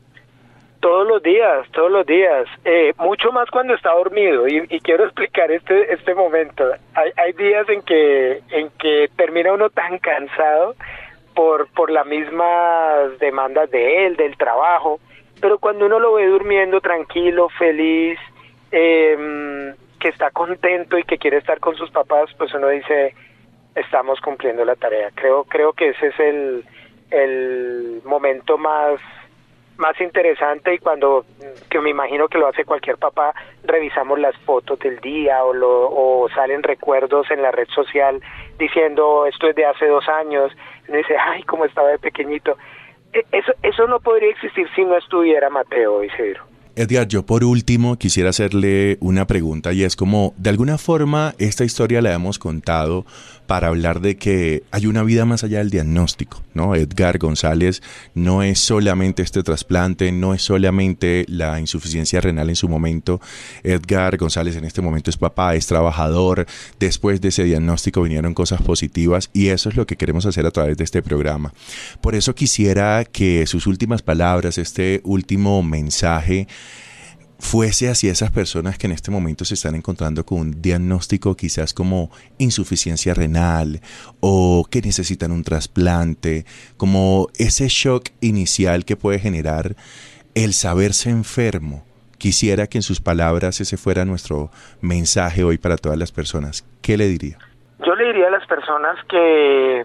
[0.81, 5.51] Todos los días, todos los días, eh, mucho más cuando está dormido y, quiero explicar
[5.51, 6.65] este este momento.
[6.95, 10.75] Hay, hay días en que en que termina uno tan cansado
[11.35, 14.99] por por las mismas demandas de él, del trabajo,
[15.41, 18.19] pero cuando uno lo ve durmiendo tranquilo, feliz,
[18.73, 23.15] eh, que está contento y que quiere estar con sus papás, pues uno dice,
[23.75, 25.11] estamos cumpliendo la tarea.
[25.15, 26.65] Creo, creo que ese es el,
[27.11, 29.01] el momento más
[29.79, 31.25] más interesante y cuando
[31.71, 35.89] que me imagino que lo hace cualquier papá revisamos las fotos del día o lo
[35.91, 38.21] o salen recuerdos en la red social
[38.59, 40.53] diciendo esto es de hace dos años
[40.89, 42.57] y dice ay cómo estaba de pequeñito
[43.13, 47.99] e, eso eso no podría existir si no estuviera Mateo Isidro Edgar, yo por último
[47.99, 53.05] quisiera hacerle una pregunta y es como, de alguna forma, esta historia la hemos contado
[53.47, 56.75] para hablar de que hay una vida más allá del diagnóstico, ¿no?
[56.75, 57.83] Edgar González
[58.15, 63.21] no es solamente este trasplante, no es solamente la insuficiencia renal en su momento.
[63.63, 66.47] Edgar González en este momento es papá, es trabajador.
[66.79, 70.51] Después de ese diagnóstico vinieron cosas positivas y eso es lo que queremos hacer a
[70.51, 71.53] través de este programa.
[72.01, 76.47] Por eso quisiera que sus últimas palabras, este último mensaje,
[77.43, 81.75] fuese hacia esas personas que en este momento se están encontrando con un diagnóstico quizás
[81.75, 83.81] como insuficiencia renal
[84.21, 89.75] o que necesitan un trasplante, como ese shock inicial que puede generar
[90.35, 91.85] el saberse enfermo.
[92.17, 94.51] Quisiera que en sus palabras ese fuera nuestro
[94.81, 96.65] mensaje hoy para todas las personas.
[96.81, 97.39] ¿Qué le diría?
[97.85, 99.85] Yo le diría a las personas que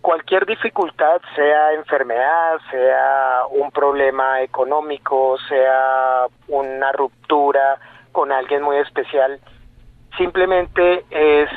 [0.00, 7.78] cualquier dificultad, sea enfermedad, sea un problema económico, sea una ruptura
[8.12, 9.40] con alguien muy especial,
[10.16, 11.48] simplemente es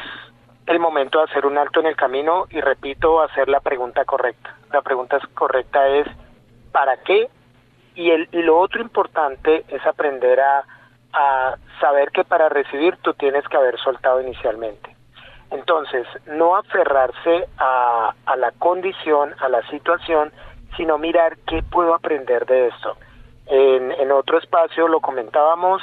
[0.68, 4.56] el momento de hacer un alto en el camino y repito, hacer la pregunta correcta.
[4.72, 6.08] La pregunta correcta es
[6.72, 7.30] ¿para qué?
[7.96, 10.64] Y, el, lo otro importante es aprender a,
[11.14, 14.93] a saber que para recibir tú tienes que haber soltado inicialmente.
[15.54, 20.32] Entonces, no aferrarse a, la condición, a la situación,
[20.76, 22.98] sino mirar qué puedo aprender de esto.
[23.46, 25.82] En, en otro espacio lo comentábamos,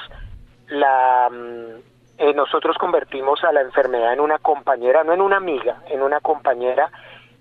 [0.68, 5.82] la, mm, eh, nosotros convertimos a la enfermedad en una compañera, no en una amiga,
[5.88, 6.90] en una compañera,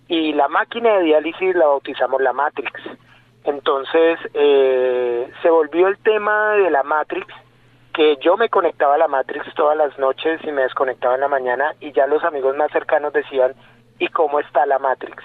[0.07, 2.71] y la máquina de diálisis la bautizamos la Matrix.
[3.43, 7.27] Entonces eh, se volvió el tema de la Matrix,
[7.93, 11.27] que yo me conectaba a la Matrix todas las noches y me desconectaba en la
[11.27, 13.53] mañana y ya los amigos más cercanos decían,
[13.97, 15.23] ¿y cómo está la Matrix?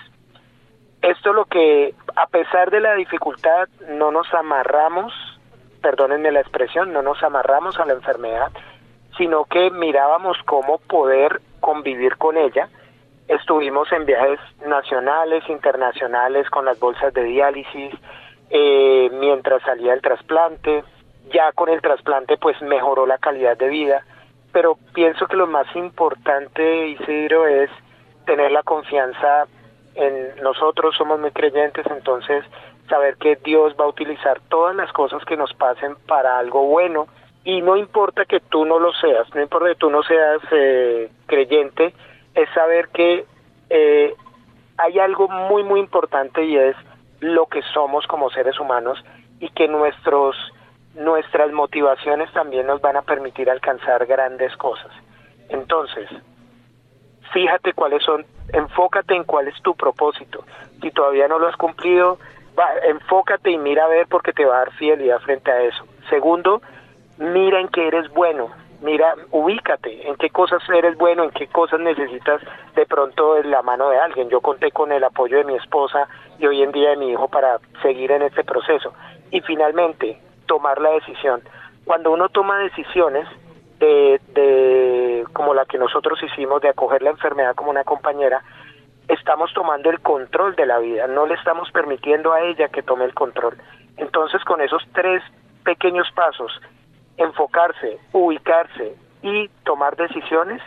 [1.03, 5.13] Esto lo que, a pesar de la dificultad, no nos amarramos,
[5.83, 8.51] perdónenme la expresión, no nos amarramos a la enfermedad,
[9.19, 12.69] sino que mirábamos cómo poder convivir con ella.
[13.29, 17.95] Estuvimos en viajes nacionales, internacionales, con las bolsas de diálisis,
[18.51, 20.85] eh, mientras salía el trasplante.
[21.33, 24.05] Ya con el trasplante pues mejoró la calidad de vida,
[24.53, 27.71] pero pienso que lo más importante, Isidro, es
[28.27, 29.47] tener la confianza
[29.95, 32.45] en nosotros, somos muy creyentes, entonces
[32.89, 37.07] saber que Dios va a utilizar todas las cosas que nos pasen para algo bueno,
[37.45, 41.11] y no importa que tú no lo seas, no importa que tú no seas eh,
[41.27, 41.95] creyente,
[42.35, 43.27] es saber que
[43.71, 44.15] eh,
[44.77, 46.77] hay algo muy muy importante y es
[47.21, 49.03] lo que somos como seres humanos
[49.41, 50.37] y que nuestros
[50.95, 54.91] nuestras motivaciones también nos van a permitir alcanzar grandes cosas.
[55.49, 56.09] Entonces,
[57.33, 60.45] fíjate cuáles son, enfócate en cuál es tu propósito.
[60.81, 62.19] Si todavía no lo has cumplido,
[62.59, 65.85] va, enfócate y mira a ver porque te va a dar fidelidad frente a eso.
[66.09, 66.63] Segundo,
[67.19, 68.51] mira en qué eres bueno,
[68.85, 72.41] mira, ubícate, en qué cosas eres bueno, en qué cosas necesitas
[72.77, 74.29] de pronto la mano de alguien.
[74.29, 76.07] Yo conté con el apoyo de mi esposa
[76.39, 78.93] y hoy en día de mi hijo para seguir en este proceso.
[79.31, 80.21] Y finalmente,
[80.55, 81.43] tomar la decisión.
[81.85, 83.27] Cuando uno toma decisiones
[83.81, 88.41] de, de como la que nosotros hicimos de acoger la enfermedad como una compañera,
[89.09, 93.05] estamos tomando el control de la vida, no le estamos permitiendo a ella que tome
[93.05, 93.57] el control.
[93.97, 95.25] Entonces, con esos tres
[95.65, 96.53] pequeños pasos,
[97.17, 100.63] enfocarse, ubicarse y tomar decisiones,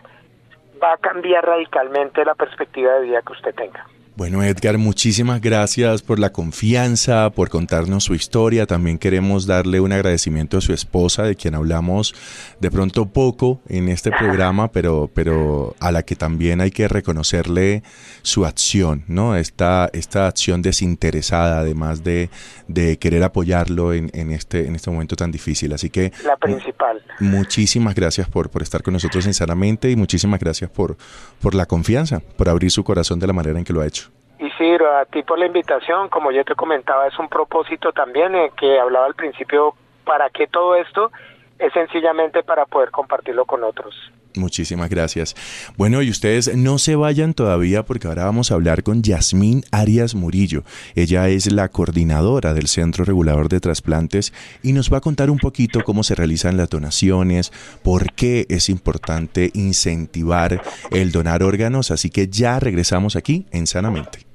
[0.83, 3.85] va a cambiar radicalmente la perspectiva de vida que usted tenga.
[4.17, 8.65] Bueno, Edgar, muchísimas gracias por la confianza, por contarnos su historia.
[8.65, 12.15] También queremos darle un agradecimiento a su esposa, de quien hablamos
[12.59, 17.83] de pronto poco en este programa, pero, pero a la que también hay que reconocerle
[18.23, 19.35] su acción, ¿no?
[19.35, 22.31] Esta, esta acción desinteresada, además de,
[22.67, 25.73] de querer apoyarlo en, en, este, en este momento tan difícil.
[25.73, 26.11] Así que...
[26.25, 27.03] La principal.
[27.19, 30.97] Muchísimas gracias por, por estar con nosotros sinceramente y muchísimas gracias por,
[31.39, 34.06] por la confianza, por abrir su corazón de la manera en que lo ha hecho.
[34.39, 38.51] Isidro, a ti por la invitación, como yo te comentaba, es un propósito también eh,
[38.55, 39.73] que hablaba al principio,
[40.03, 41.11] ¿para qué todo esto?
[41.57, 43.95] Es sencillamente para poder compartirlo con otros.
[44.37, 45.35] Muchísimas gracias.
[45.77, 50.15] Bueno, y ustedes no se vayan todavía porque ahora vamos a hablar con Yasmín Arias
[50.15, 50.63] Murillo.
[50.95, 55.39] Ella es la coordinadora del Centro Regulador de Trasplantes y nos va a contar un
[55.39, 57.51] poquito cómo se realizan las donaciones,
[57.83, 61.91] por qué es importante incentivar el donar órganos.
[61.91, 64.26] Así que ya regresamos aquí en Sanamente.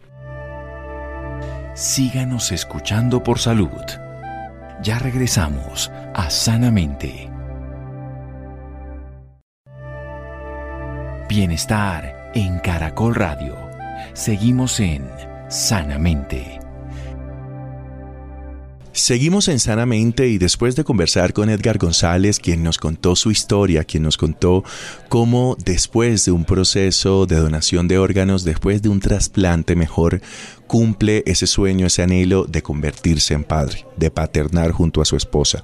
[1.75, 3.71] Síganos escuchando por salud.
[4.83, 7.31] Ya regresamos a Sanamente.
[11.31, 13.57] Bienestar en Caracol Radio.
[14.13, 15.09] Seguimos en
[15.49, 16.61] Sanamente.
[18.93, 23.85] Seguimos en Sanamente y después de conversar con Edgar González, quien nos contó su historia,
[23.85, 24.65] quien nos contó
[25.09, 30.21] cómo después de un proceso de donación de órganos, después de un trasplante mejor,
[30.67, 35.63] cumple ese sueño, ese anhelo de convertirse en padre, de paternar junto a su esposa.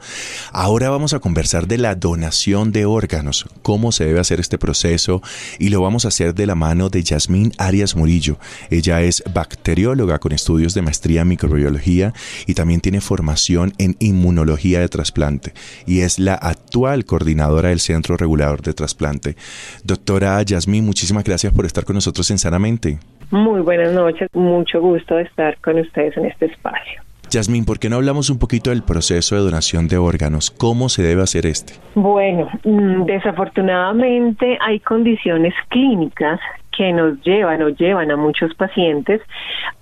[0.52, 5.22] Ahora vamos a conversar de la donación de órganos, cómo se debe hacer este proceso
[5.58, 8.38] y lo vamos a hacer de la mano de Yasmín Arias Murillo.
[8.70, 12.12] Ella es bacterióloga con estudios de maestría en microbiología
[12.46, 15.54] y también tiene formación en inmunología de trasplante
[15.86, 19.36] y es la actual coordinadora del Centro Regulador de Trasplante.
[19.84, 22.98] Doctora Yasmín, muchísimas gracias por estar con nosotros en Sanamente.
[23.30, 27.02] Muy buenas noches, mucho gusto de estar con ustedes en este espacio.
[27.30, 30.50] Yasmín, ¿por qué no hablamos un poquito del proceso de donación de órganos?
[30.50, 31.74] ¿Cómo se debe hacer este?
[31.94, 36.40] Bueno, mm, desafortunadamente hay condiciones clínicas
[36.74, 39.20] que nos llevan o llevan a muchos pacientes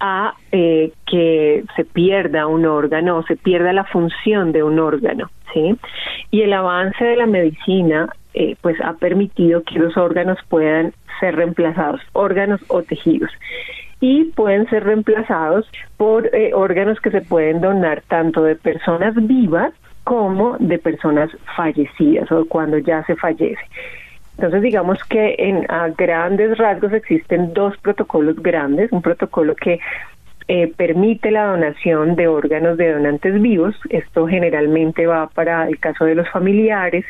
[0.00, 5.30] a eh, que se pierda un órgano o se pierda la función de un órgano,
[5.52, 5.76] ¿sí?
[6.30, 11.36] Y el avance de la medicina eh, pues ha permitido que los órganos puedan ser
[11.36, 13.30] reemplazados, órganos o tejidos
[14.00, 15.66] y pueden ser reemplazados
[15.96, 19.72] por eh, órganos que se pueden donar tanto de personas vivas
[20.04, 23.64] como de personas fallecidas o cuando ya se fallece.
[24.36, 29.80] Entonces, digamos que en a grandes rasgos existen dos protocolos grandes, un protocolo que
[30.48, 36.04] eh, permite la donación de órganos de donantes vivos, esto generalmente va para el caso
[36.04, 37.06] de los familiares,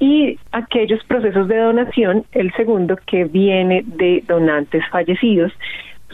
[0.00, 5.52] y aquellos procesos de donación, el segundo que viene de donantes fallecidos,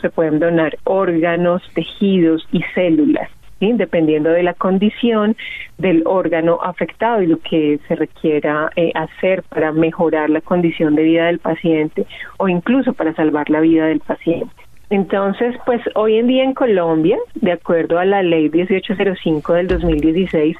[0.01, 3.29] se pueden donar órganos, tejidos y células.
[3.61, 5.37] dependiendo de la condición
[5.77, 11.03] del órgano afectado y lo que se requiera eh, hacer para mejorar la condición de
[11.03, 12.07] vida del paciente
[12.39, 14.55] o incluso para salvar la vida del paciente.
[14.89, 20.57] Entonces, pues hoy en día en Colombia, de acuerdo a la ley 1805 del 2016,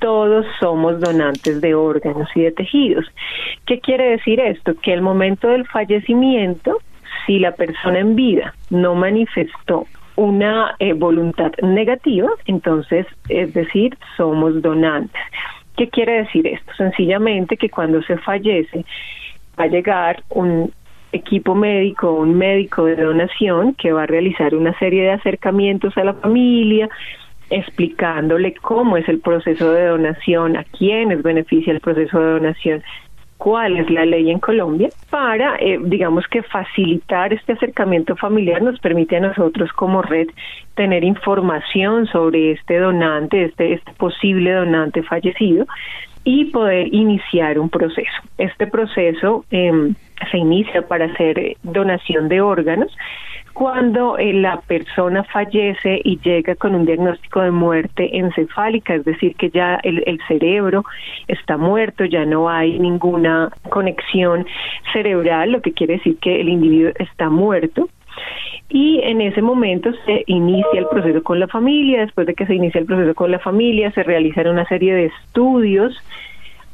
[0.00, 3.06] todos somos donantes de órganos y de tejidos.
[3.66, 4.74] ¿Qué quiere decir esto?
[4.80, 6.78] Que el momento del fallecimiento
[7.26, 9.86] si la persona en vida no manifestó
[10.16, 15.22] una eh, voluntad negativa, entonces, es decir, somos donantes.
[15.76, 16.72] ¿Qué quiere decir esto?
[16.76, 18.84] Sencillamente que cuando se fallece
[19.58, 20.72] va a llegar un
[21.12, 26.04] equipo médico, un médico de donación que va a realizar una serie de acercamientos a
[26.04, 26.88] la familia,
[27.50, 32.82] explicándole cómo es el proceso de donación, a quiénes beneficia el proceso de donación,
[33.38, 38.78] cuál es la ley en Colombia para, eh, digamos que facilitar este acercamiento familiar nos
[38.80, 40.26] permite a nosotros como red
[40.74, 45.66] tener información sobre este donante, este, este posible donante fallecido
[46.24, 48.18] y poder iniciar un proceso.
[48.36, 49.94] Este proceso eh,
[50.30, 52.94] se inicia para hacer donación de órganos
[53.58, 59.34] cuando eh, la persona fallece y llega con un diagnóstico de muerte encefálica, es decir,
[59.34, 60.84] que ya el, cerebro
[61.26, 64.46] está muerto, ya no hay ninguna conexión
[64.92, 67.88] cerebral, lo que quiere decir que el individuo está muerto.
[68.68, 72.54] Y en ese momento se inicia el proceso con la familia, después de que se
[72.54, 76.00] inicia el proceso con la familia, se realizan una serie de estudios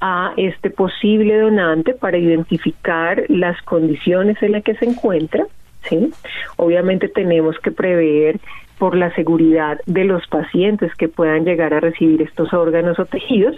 [0.03, 5.47] a este posible donante para identificar las condiciones en las que se encuentra
[5.89, 6.11] ¿sí?
[6.57, 8.39] Obviamente tenemos que prever
[8.79, 13.57] por la seguridad de los pacientes que puedan llegar a recibir estos órganos o tejidos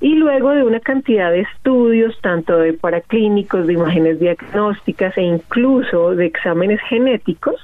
[0.00, 6.14] y luego de una cantidad de estudios tanto de paraclínicos, de imágenes diagnósticas e incluso
[6.14, 7.56] de exámenes genéticos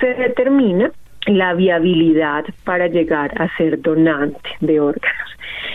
[0.00, 0.92] se determina
[1.26, 5.28] la viabilidad para llegar a ser donante de órganos.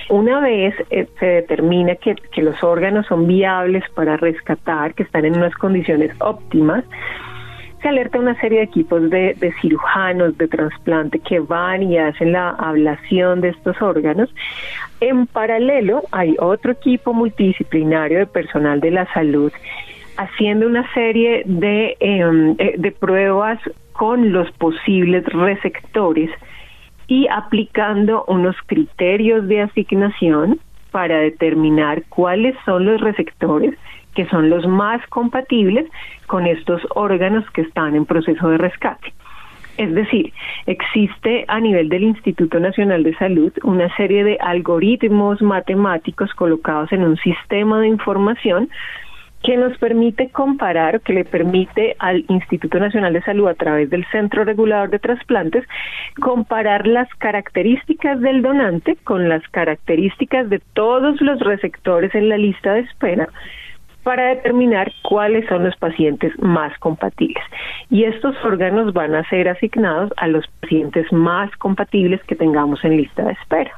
[0.10, 5.26] Una vez eh, se determina que, que los órganos son viables para rescatar, que están
[5.26, 6.84] en unas condiciones óptimas,
[7.82, 12.32] se alerta una serie de equipos de, de, cirujanos de trasplante que van y hacen
[12.32, 14.34] la ablación de estos órganos.
[15.02, 19.52] En paralelo hay otro equipo multidisciplinario de personal de la salud
[20.18, 23.60] haciendo una serie de, em, eh, de pruebas
[23.94, 26.30] con los posibles receptores
[27.08, 30.60] y aplicando unos criterios de asignación
[30.92, 33.76] para determinar cuáles son los receptores
[34.16, 35.88] que son los más compatibles
[36.28, 39.14] con estos órganos que están en proceso de rescate.
[39.78, 40.32] Es decir,
[40.68, 47.04] existe a nivel del Instituto Nacional de Salud una serie de algoritmos matemáticos colocados en
[47.04, 48.70] un sistema de información
[49.44, 54.06] que nos permite comparar, que le permite al Instituto Nacional de Salud a través del
[54.12, 55.66] Centro Regulador de Trasplantes,
[56.22, 62.74] comparar las características del donante con las características de todos los receptores en la lista
[62.74, 63.28] de espera
[64.04, 67.44] para determinar cuáles son los pacientes más compatibles.
[67.90, 72.98] Y estos órganos van a ser asignados a los pacientes más compatibles que tengamos en
[72.98, 73.72] lista de espera.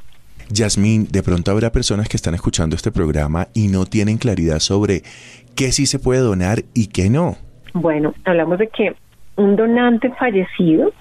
[0.49, 5.01] Yasmín, de pronto habrá personas que están escuchando este programa y no tienen claridad sobre
[5.55, 7.37] qué sí se puede donar y qué no.
[7.73, 8.95] Bueno, hablamos de que
[9.35, 10.91] un donante fallecido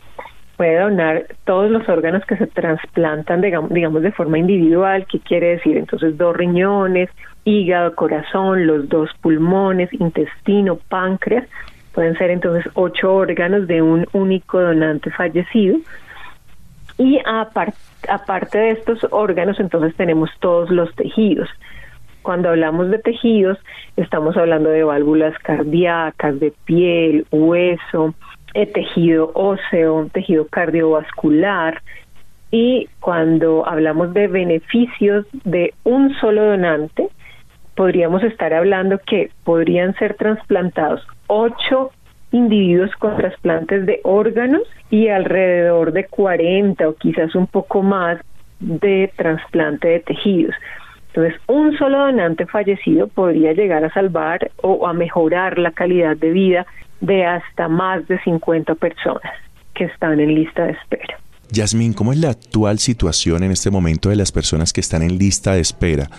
[0.56, 5.76] puede donar todos los órganos que se trasplantan, digamos, de forma individual, ¿qué quiere decir?
[5.76, 7.10] Entonces, dos riñones,
[7.44, 11.46] hígado, corazón, los dos pulmones, intestino, páncreas,
[11.92, 15.78] pueden ser entonces ocho órganos de un único donante fallecido.
[16.98, 17.76] Y aparte,
[18.08, 21.48] aparte de estos órganos, entonces tenemos todos los tejidos.
[22.24, 23.58] Cuando hablamos de tejidos,
[23.98, 28.14] estamos hablando de válvulas cardíacas, de piel, hueso,
[28.54, 31.82] eh, tejido óseo, tejido cardiovascular.
[32.50, 37.10] Y cuando hablamos de beneficios de un solo donante,
[37.76, 41.90] podríamos estar hablando que podrían ser trasplantados ocho
[42.32, 48.18] individuos con trasplantes de órganos y alrededor de 40 o quizás un poco más
[48.60, 50.54] de trasplante de tejidos.
[51.14, 56.32] Entonces, un solo donante fallecido podría llegar a salvar o a mejorar la calidad de
[56.32, 56.66] vida
[57.00, 59.32] de hasta más de 50 personas
[59.74, 61.18] que están en lista de espera.
[61.52, 65.16] Yasmín, ¿cómo es la actual situación en este momento de las personas que están en
[65.16, 66.10] lista de espera?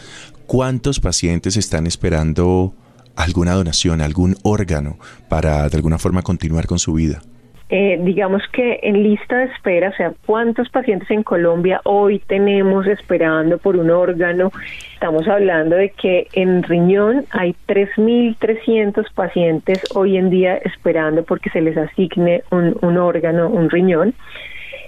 [0.48, 2.74] ¿Cuántos pacientes están esperando
[3.18, 7.22] alguna donación, algún órgano para de alguna forma continuar con su vida?
[7.68, 12.86] Eh, digamos que en lista de espera, o sea, ¿cuántos pacientes en Colombia hoy tenemos
[12.86, 14.52] esperando por un órgano?
[14.94, 21.62] Estamos hablando de que en riñón hay 3.300 pacientes hoy en día esperando porque se
[21.62, 24.14] les asigne un, un órgano, un riñón.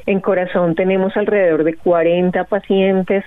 [0.05, 3.25] En corazón tenemos alrededor de 40 pacientes.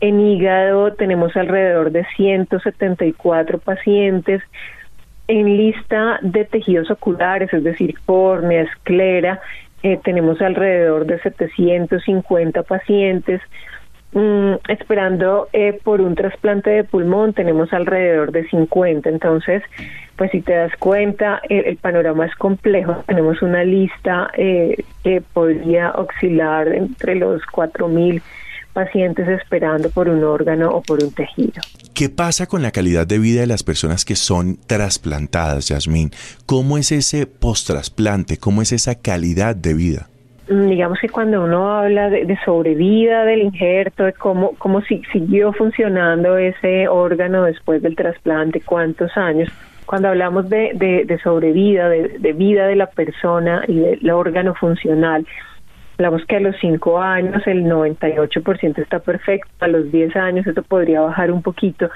[0.00, 4.42] En hígado tenemos alrededor de 174 pacientes
[5.30, 9.40] en lista de tejidos oculares, es decir, córnea, esclera,
[9.82, 13.40] eh, tenemos alrededor de 750 pacientes.
[14.12, 19.08] Mm, esperando eh, por un trasplante de pulmón tenemos alrededor de 50.
[19.08, 19.62] Entonces,
[20.16, 23.04] pues si te das cuenta, el, panorama es complejo.
[23.06, 28.20] Tenemos una lista eh, que podría oscilar entre los 4.000
[28.72, 31.60] pacientes esperando por un órgano o por un tejido.
[31.94, 36.10] ¿Qué pasa con la calidad de vida de las personas que son trasplantadas, Yasmín?
[36.46, 38.38] ¿Cómo es ese post-trasplante?
[38.38, 40.08] ¿Cómo es esa calidad de vida?
[40.50, 45.52] Mm, digamos que cuando uno habla de, sobrevida del injerto, de cómo, cómo si, siguió
[45.52, 49.48] funcionando ese órgano después del trasplante, cuántos años,
[49.86, 55.26] cuando hablamos de, de, sobrevida, de, de, vida de la persona y del órgano funcional,
[56.00, 60.62] Hablamos que a los 5 años el 98% está perfecto, a los 10 años esto
[60.62, 61.90] podría bajar un poquito,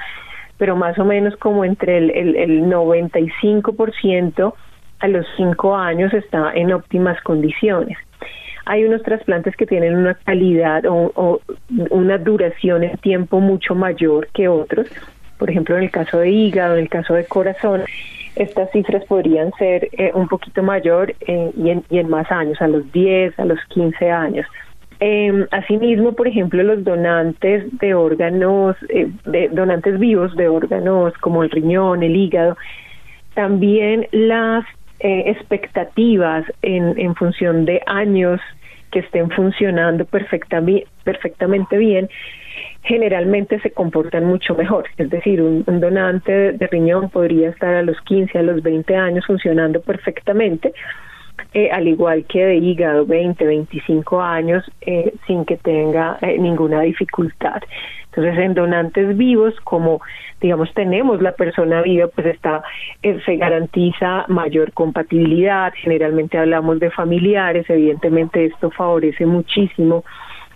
[0.58, 4.52] pero más o menos como entre el, el, el 95%
[4.98, 7.96] a los 5 años está en óptimas condiciones.
[8.66, 11.40] Hay unos trasplantes que tienen una calidad o
[11.88, 14.86] una duración en tiempo mucho mayor que otros,
[15.38, 17.84] por ejemplo en el caso de hígado, en el caso de corazón,
[18.36, 22.60] estas cifras podrían ser eh, un poquito mayor eh, y, en, y, en, más años,
[22.60, 24.46] a los 10, a los 15 años.
[25.00, 31.42] Eh, asimismo, por ejemplo, los donantes de órganos, eh, de donantes vivos de órganos como
[31.42, 32.56] el riñón, el hígado,
[33.34, 34.64] también las
[35.06, 38.40] expectativas en, en función de años
[38.94, 42.08] que estén funcionando perfectamente, bien,
[42.84, 44.84] generalmente se comportan mucho mejor.
[44.96, 49.26] Es decir, un, donante de, riñón podría estar a los 15, a los 20 años
[49.26, 50.72] funcionando perfectamente,
[51.52, 56.80] eh, al igual que de hígado, 20, 25 años, eh, sin que tenga eh, ninguna
[56.82, 57.62] dificultad.
[58.06, 60.00] Entonces, en donantes vivos, como
[60.40, 62.62] digamos tenemos la persona viva, pues está
[63.02, 65.72] se garantiza mayor compatibilidad.
[65.76, 70.04] Generalmente hablamos de familiares, evidentemente esto favorece muchísimo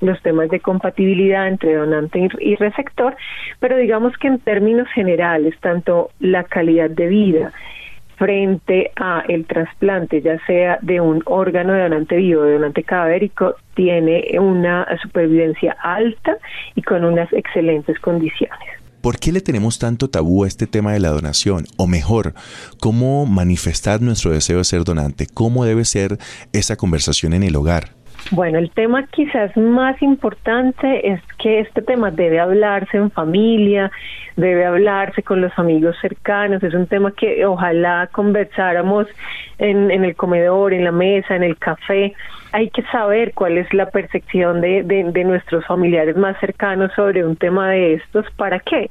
[0.00, 3.16] los temas de compatibilidad entre donante y receptor,
[3.58, 7.52] pero digamos que en términos generales, tanto la calidad de vida
[8.18, 13.54] frente a el trasplante, ya sea de un órgano de donante vivo de donante cadavérico,
[13.74, 16.36] tiene una supervivencia alta
[16.74, 18.68] y con unas excelentes condiciones.
[19.00, 21.66] ¿Por qué le tenemos tanto tabú a este tema de la donación?
[21.76, 22.34] O mejor,
[22.80, 25.26] ¿cómo manifestar nuestro deseo de ser donante?
[25.32, 26.18] ¿Cómo debe ser
[26.52, 27.97] esa conversación en el hogar?
[28.30, 33.90] Bueno, el tema quizás más importante es que este tema debe hablarse en familia,
[34.36, 39.06] debe hablarse con los amigos cercanos, es un tema que ojalá conversáramos
[39.56, 42.12] en, en el comedor, en la mesa, en el café.
[42.52, 47.24] Hay que saber cuál es la percepción de, de, de nuestros familiares más cercanos sobre
[47.24, 48.90] un tema de estos, ¿para qué?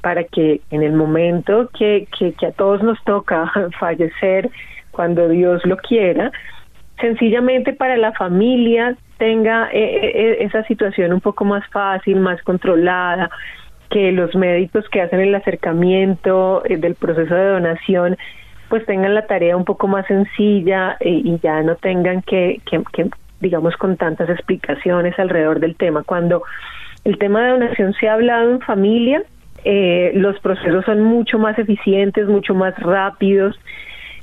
[0.00, 4.48] Para que en el momento que, que, que a todos nos toca fallecer,
[4.92, 6.32] cuando Dios lo quiera,
[7.00, 12.40] sencillamente para la familia tenga eh, eh, eh, esa situación un poco más fácil, más
[12.42, 13.30] controlada,
[13.90, 18.16] que los médicos que hacen el acercamiento del proceso de donación
[18.68, 23.08] pues tengan la tarea un poco más sencilla y ya no tengan que, que,
[23.40, 26.02] digamos, con tantas explicaciones alrededor del tema.
[26.02, 26.42] Cuando
[27.04, 29.22] el tema de donación se ha hablado en familia,
[29.64, 33.58] los procesos son mucho más eficientes, mucho más rápidos,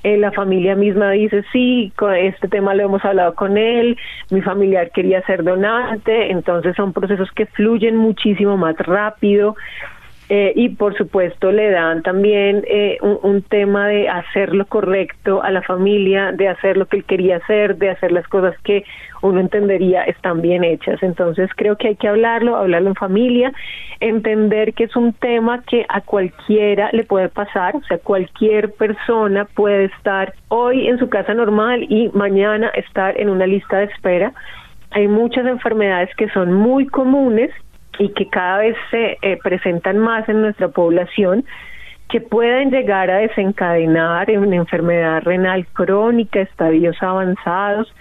[0.05, 3.97] eh, la familia misma dice, sí, este tema lo hemos hablado con él,
[4.29, 9.55] mi familiar quería ser donante, entonces son procesos que fluyen muchísimo más rápido.
[10.28, 15.43] Eh, y por supuesto le dan también eh, un, un, tema de hacer lo correcto
[15.43, 18.84] a la familia, de hacer lo que él quería hacer, de hacer las cosas que
[19.21, 21.01] uno entendería están bien hechas.
[21.03, 23.53] Entonces creo que hay que hablarlo, hablarlo en familia,
[23.99, 29.45] entender que es un tema que a cualquiera le puede pasar, o sea, cualquier persona
[29.45, 34.34] puede estar hoy en su casa normal y mañana estar en una lista de espera.
[34.91, 37.51] Hay muchas enfermedades que son muy comunes
[37.99, 41.45] y que cada vez se eh, presentan más en nuestra población
[42.09, 47.93] que pueden llegar a desencadenar en una enfermedad renal crónica, estadios avanzados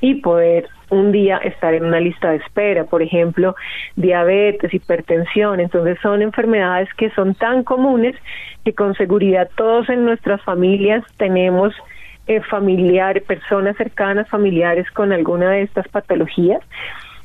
[0.00, 3.54] y poder un día estar en una lista de espera, por ejemplo,
[3.96, 5.60] diabetes, hipertensión.
[5.60, 8.16] Entonces son enfermedades que son tan comunes
[8.64, 11.74] que con seguridad todos en nuestras familias tenemos
[12.26, 16.60] eh, familiares, personas cercanas, familiares con alguna de estas patologías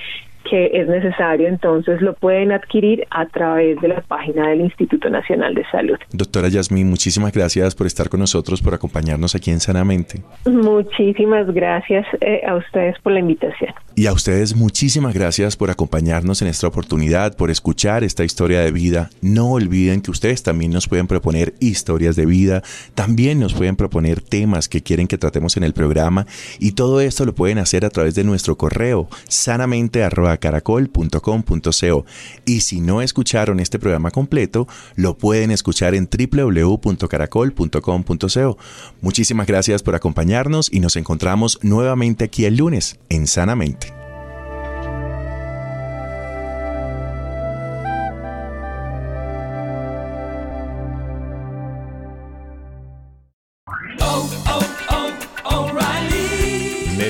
[0.49, 5.55] que es necesario, entonces lo pueden adquirir a través de la página del Instituto Nacional
[5.55, 5.99] de Salud.
[6.13, 10.23] Doctora Yasmín, muchísimas gracias por estar con nosotros, por acompañarnos aquí en Sanamente.
[10.47, 13.75] Muchísimas gracias eh, a ustedes por la invitación.
[14.01, 18.73] Y a ustedes muchísimas gracias por acompañarnos en esta oportunidad, por escuchar esta historia de
[18.73, 19.11] vida.
[19.21, 22.63] No olviden que ustedes también nos pueden proponer historias de vida,
[22.95, 26.27] también nos pueden proponer temas que quieren que tratemos en el programa
[26.59, 30.01] y todo esto lo pueden hacer a través de nuestro correo sanamente
[30.41, 32.07] caracol.com.co
[32.47, 38.59] y si no escucharon este programa completo, lo pueden escuchar en www.caracol.com.co.
[39.03, 43.90] Muchísimas gracias por acompañarnos y nos encontramos nuevamente aquí el lunes en Sanamente.